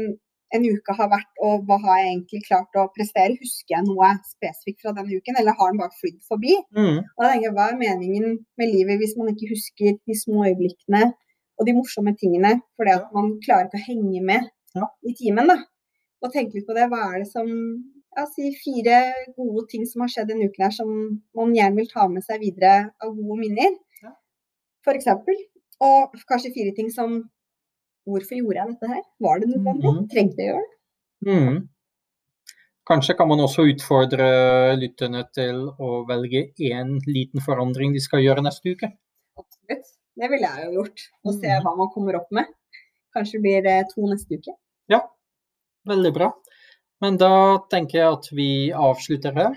en 0.54 0.66
uke 0.70 0.94
har 0.98 1.10
vært, 1.10 1.30
og 1.42 1.64
hva 1.68 1.78
har 1.82 1.98
jeg 2.00 2.10
egentlig 2.12 2.42
klart 2.48 2.78
å 2.78 2.86
prestere? 2.94 3.38
Husker 3.42 3.74
jeg 3.76 3.88
noe 3.88 4.12
spesifikt 4.30 4.84
fra 4.86 4.94
denne 4.98 5.18
uken, 5.18 5.38
eller 5.40 5.56
har 5.58 5.72
den 5.74 5.80
bare 5.82 5.96
flydd 6.00 6.20
forbi? 6.30 6.54
Mm. 6.78 7.00
Og 7.02 7.24
da 7.24 7.32
tenker 7.32 7.48
jeg, 7.48 7.56
Hva 7.58 7.68
er 7.72 7.80
meningen 7.80 8.38
med 8.62 8.70
livet 8.74 9.02
hvis 9.02 9.16
man 9.18 9.32
ikke 9.34 9.50
husker 9.54 9.98
de 9.98 10.18
små 10.20 10.46
øyeblikkene 10.50 11.04
og 11.60 11.68
de 11.70 11.74
morsomme 11.78 12.14
tingene 12.18 12.56
fordi 12.78 12.94
at 12.98 13.10
man 13.16 13.34
klarer 13.46 13.68
ikke 13.70 13.82
å 13.82 13.88
henge 13.88 14.22
med 14.30 14.50
Ja. 14.76 14.88
i 15.06 15.14
timen? 15.18 15.48
da. 15.50 15.58
Og 16.24 16.32
tenke 16.34 16.56
litt 16.58 16.66
på 16.70 16.74
det. 16.78 16.88
Hva 16.90 17.02
er 17.14 17.20
det 17.24 17.30
som 17.32 17.50
ja, 17.50 18.24
si 18.30 18.54
fire 18.62 19.00
gode 19.36 19.66
ting 19.72 19.86
som 19.90 20.02
har 20.06 20.10
skjedd 20.14 20.30
denne 20.32 20.48
uken 20.50 20.64
her 20.66 20.74
som 20.74 20.90
man 21.36 21.54
gjerne 21.54 21.76
vil 21.82 21.90
ta 21.92 22.08
med 22.08 22.24
seg 22.26 22.42
videre 22.46 22.92
av 23.02 23.14
gode 23.18 23.40
minner? 23.42 23.74
Ja. 24.02 24.14
Eksempel. 24.94 25.36
Og 25.84 26.14
kanskje 26.30 26.54
fire 26.56 26.74
ting 26.78 26.90
som 26.94 27.24
Hvorfor 28.06 28.36
gjorde 28.36 28.60
jeg 28.60 28.68
dette 28.74 28.88
her? 28.92 29.04
Var 29.24 29.40
det 29.40 29.50
nødvendig? 29.54 29.92
Mm. 29.94 30.08
Trengte 30.12 30.44
jeg 30.44 30.54
å 30.54 30.58
gjøre 30.58 30.66
det? 30.68 31.34
Mm. 31.34 31.60
Kanskje 32.90 33.16
kan 33.16 33.30
man 33.32 33.40
også 33.40 33.64
utfordre 33.72 34.26
lytterne 34.76 35.22
til 35.34 35.62
å 35.80 35.92
velge 36.10 36.50
én 36.60 36.98
liten 37.08 37.40
forandring 37.46 37.94
de 37.96 38.02
skal 38.04 38.20
gjøre 38.26 38.44
neste 38.44 38.74
uke. 38.76 38.90
Absolutt. 39.40 39.94
Det 40.20 40.30
ville 40.30 40.50
jeg 40.52 40.66
jo 40.68 40.82
gjort. 40.82 41.06
Og 41.24 41.34
se 41.40 41.48
Mhm. 41.48 41.64
hva 41.64 41.78
man 41.78 41.88
kommer 41.94 42.16
opp 42.20 42.28
med. 42.32 42.46
Kanskje 43.16 43.40
blir 43.42 43.64
det 43.64 43.78
to 43.96 44.02
neste 44.02 44.36
uke. 44.38 44.54
Ja, 44.90 45.00
veldig 45.88 46.14
bra. 46.14 46.34
Men 47.02 47.18
da 47.18 47.58
tenker 47.72 47.98
jeg 48.00 48.14
at 48.14 48.28
vi 48.32 48.72
avslutter 48.72 49.34
her. 49.34 49.56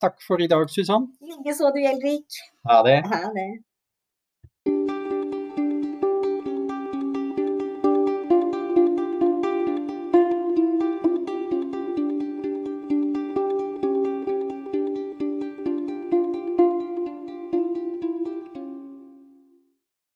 Takk 0.00 0.22
for 0.22 0.40
i 0.40 0.46
dag, 0.46 0.68
Susann. 0.70 1.08
Likeså, 1.22 1.72
du, 1.74 1.80
Gjelrik. 1.80 2.26
Ha 2.66 2.82
det. 2.82 3.02
Ha 3.06 3.32
det. 3.34 3.62